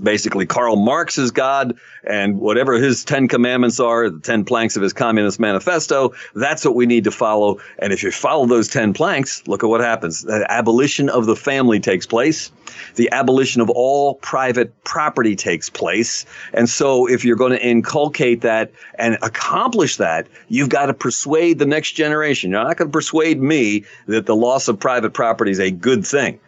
[0.00, 4.92] basically Karl Marx's God and whatever his 10 commandments are, the 10 planks of his
[4.92, 7.58] communist manifesto, that's what we need to follow.
[7.78, 10.22] And if you follow those 10 planks, look at what happens.
[10.22, 12.50] The abolition of the family takes place.
[12.94, 16.24] The abolition of all private property takes place.
[16.54, 21.58] And so if you're going to inculcate that and accomplish that, you've got to persuade
[21.58, 22.50] the next generation.
[22.50, 26.06] You're not going to persuade me that the loss of private property is a good
[26.06, 26.40] thing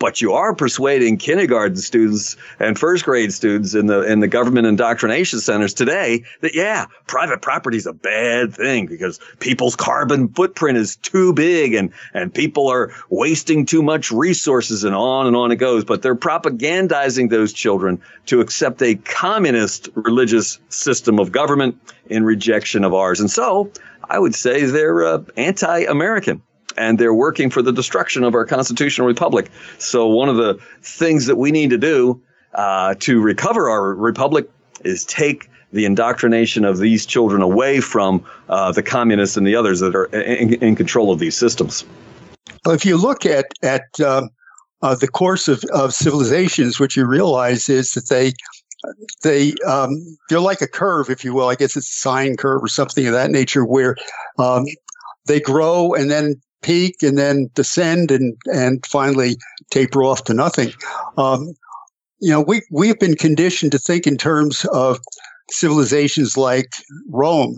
[0.00, 4.66] but you are persuading kindergarten students and first grade students in the in the government
[4.66, 10.78] indoctrination centers today that yeah, private property is a bad thing because people's carbon footprint
[10.78, 15.52] is too big and and people are wasting too much resources and on and on
[15.52, 15.84] it goes.
[15.84, 22.84] But they're propagandizing those children to accept a communist religious system of government in rejection
[22.84, 23.20] of ours.
[23.20, 23.70] And so
[24.08, 26.42] I would say they're uh, anti-American
[26.76, 29.50] and they're working for the destruction of our constitutional republic.
[29.78, 32.20] So one of the things that we need to do
[32.54, 34.48] uh, to recover our republic
[34.84, 39.80] is take the indoctrination of these children away from uh, the communists and the others
[39.80, 41.84] that are in, in, control of these systems.
[42.66, 44.30] If you look at at um,
[44.82, 48.32] uh, the course of, of civilizations, what you realize is that they
[49.22, 49.90] they um,
[50.28, 51.48] they're like a curve, if you will.
[51.48, 53.96] I guess it's a sine curve or something of that nature, where
[54.38, 54.64] um,
[55.26, 59.36] they grow and then peak and then descend and and finally
[59.70, 60.72] taper off to nothing.
[61.16, 61.54] Um,
[62.20, 64.98] you know, we we've been conditioned to think in terms of
[65.50, 66.68] civilizations like
[67.08, 67.56] Rome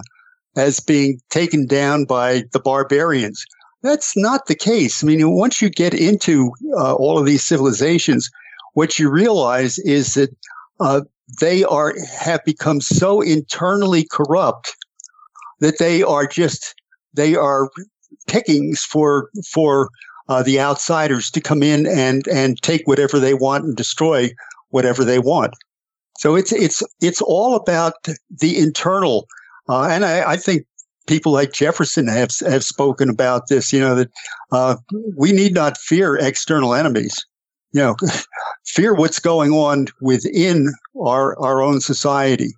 [0.57, 3.44] as being taken down by the barbarians.
[3.82, 5.03] That's not the case.
[5.03, 8.30] I mean, once you get into uh, all of these civilizations,
[8.74, 10.30] what you realize is that
[10.78, 11.00] uh,
[11.40, 14.76] they are have become so internally corrupt
[15.61, 16.74] that they are just
[17.14, 17.70] they are
[18.27, 19.89] pickings for for
[20.29, 24.31] uh, the outsiders to come in and and take whatever they want and destroy
[24.70, 25.55] whatever they want.
[26.18, 27.95] So it's it's it's all about
[28.31, 29.27] the internal,
[29.68, 30.66] uh, and I, I, think
[31.07, 33.73] people like Jefferson have have spoken about this.
[33.73, 34.11] You know that
[34.53, 34.77] uh,
[35.16, 37.27] we need not fear external enemies.
[37.73, 37.97] You know,
[38.66, 42.55] fear what's going on within our our own society,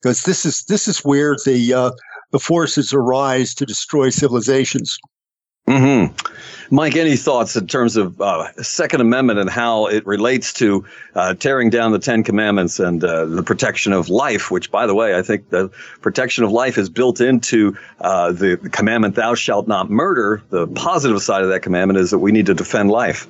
[0.00, 1.90] because this is this is where the uh,
[2.34, 4.98] the forces arise to destroy civilizations.
[5.68, 6.06] hmm
[6.68, 11.34] Mike, any thoughts in terms of uh, Second Amendment and how it relates to uh,
[11.34, 14.50] tearing down the Ten Commandments and uh, the protection of life?
[14.50, 15.70] Which, by the way, I think the
[16.00, 21.22] protection of life is built into uh, the commandment "Thou shalt not murder." The positive
[21.22, 23.28] side of that commandment is that we need to defend life.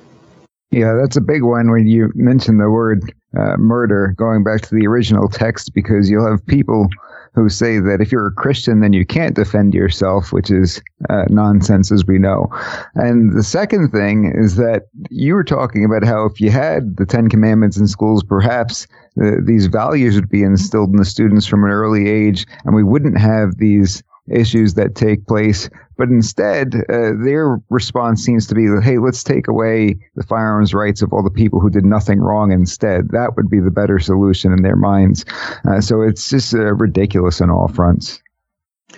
[0.71, 4.73] Yeah, that's a big one when you mention the word uh, murder, going back to
[4.73, 6.89] the original text, because you'll have people
[7.35, 11.25] who say that if you're a Christian, then you can't defend yourself, which is uh,
[11.29, 12.47] nonsense, as we know.
[12.95, 17.05] And the second thing is that you were talking about how if you had the
[17.05, 18.87] Ten Commandments in schools, perhaps
[19.21, 22.83] uh, these values would be instilled in the students from an early age, and we
[22.83, 25.69] wouldn't have these issues that take place.
[25.97, 30.73] But instead, uh, their response seems to be, that, hey, let's take away the firearms
[30.73, 33.09] rights of all the people who did nothing wrong instead.
[33.09, 35.25] That would be the better solution in their minds.
[35.67, 38.21] Uh, so it's just uh, ridiculous on all fronts.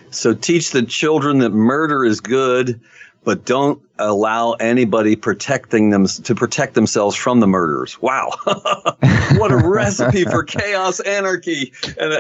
[0.10, 2.80] So teach the children that murder is good,
[3.24, 8.02] but don't allow anybody protecting them to protect themselves from the murderers.
[8.02, 8.32] Wow,
[9.36, 12.14] what a recipe for chaos, anarchy, and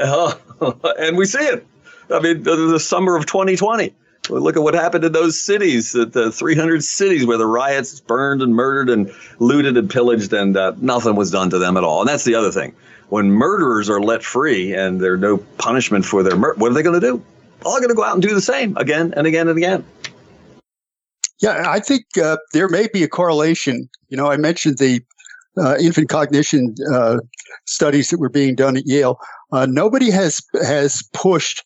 [0.99, 1.65] and we see it.
[2.11, 3.93] I mean, the, the summer of 2020.
[4.29, 8.53] Look at what happened in those cities, the 300 cities where the riots burned and
[8.53, 12.01] murdered and looted and pillaged, and uh, nothing was done to them at all.
[12.01, 12.75] And that's the other thing.
[13.07, 16.83] When murderers are let free and there's no punishment for their murder, what are they
[16.83, 17.23] going to do?
[17.65, 19.85] All going to go out and do the same again and again and again.
[21.39, 23.87] Yeah, I think uh, there may be a correlation.
[24.09, 25.01] You know, I mentioned the
[25.57, 27.17] uh, infant cognition uh,
[27.65, 29.19] studies that were being done at Yale.
[29.51, 31.63] Uh, nobody has has pushed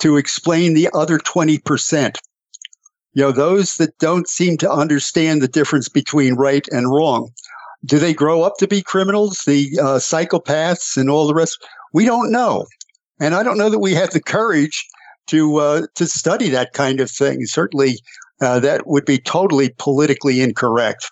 [0.00, 2.16] to explain the other 20%.
[3.12, 7.30] You know, those that don't seem to understand the difference between right and wrong.
[7.84, 11.58] Do they grow up to be criminals, the uh, psychopaths, and all the rest?
[11.92, 12.66] We don't know.
[13.18, 14.86] And I don't know that we have the courage
[15.28, 17.46] to uh, to study that kind of thing.
[17.46, 17.98] Certainly,
[18.40, 21.10] uh, that would be totally politically incorrect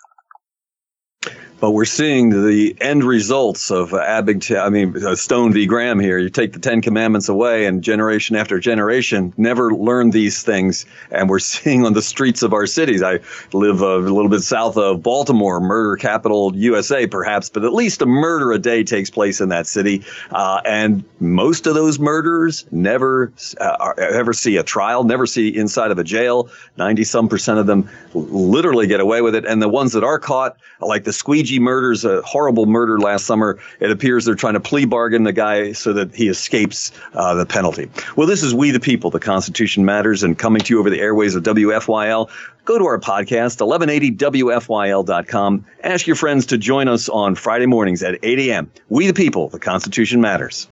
[1.61, 4.59] but we're seeing the end results of Abington.
[4.59, 5.67] I mean, uh, Stone v.
[5.67, 6.19] Graham here.
[6.19, 10.87] You take the Ten Commandments away, and generation after generation never learned these things.
[11.11, 13.03] And we're seeing on the streets of our cities.
[13.03, 13.21] I
[13.53, 18.07] live a little bit south of Baltimore, murder capital USA, perhaps, but at least a
[18.07, 20.05] murder a day takes place in that city.
[20.31, 25.91] Uh, and most of those murderers never uh, ever see a trial, never see inside
[25.91, 26.49] of a jail.
[26.77, 30.19] Ninety some percent of them literally get away with it, and the ones that are
[30.19, 33.59] caught, like the squeegee Murders, a horrible murder last summer.
[33.81, 37.47] It appears they're trying to plea bargain the guy so that he escapes uh, the
[37.47, 37.91] penalty.
[38.17, 41.01] Well, this is We the People, the Constitution Matters, and coming to you over the
[41.01, 42.29] airways of WFYL.
[42.65, 43.67] Go to our podcast,
[44.19, 45.65] 1180WFYL.com.
[45.85, 48.71] Ask your friends to join us on Friday mornings at 8 a.m.
[48.89, 50.67] We the People, the Constitution Matters.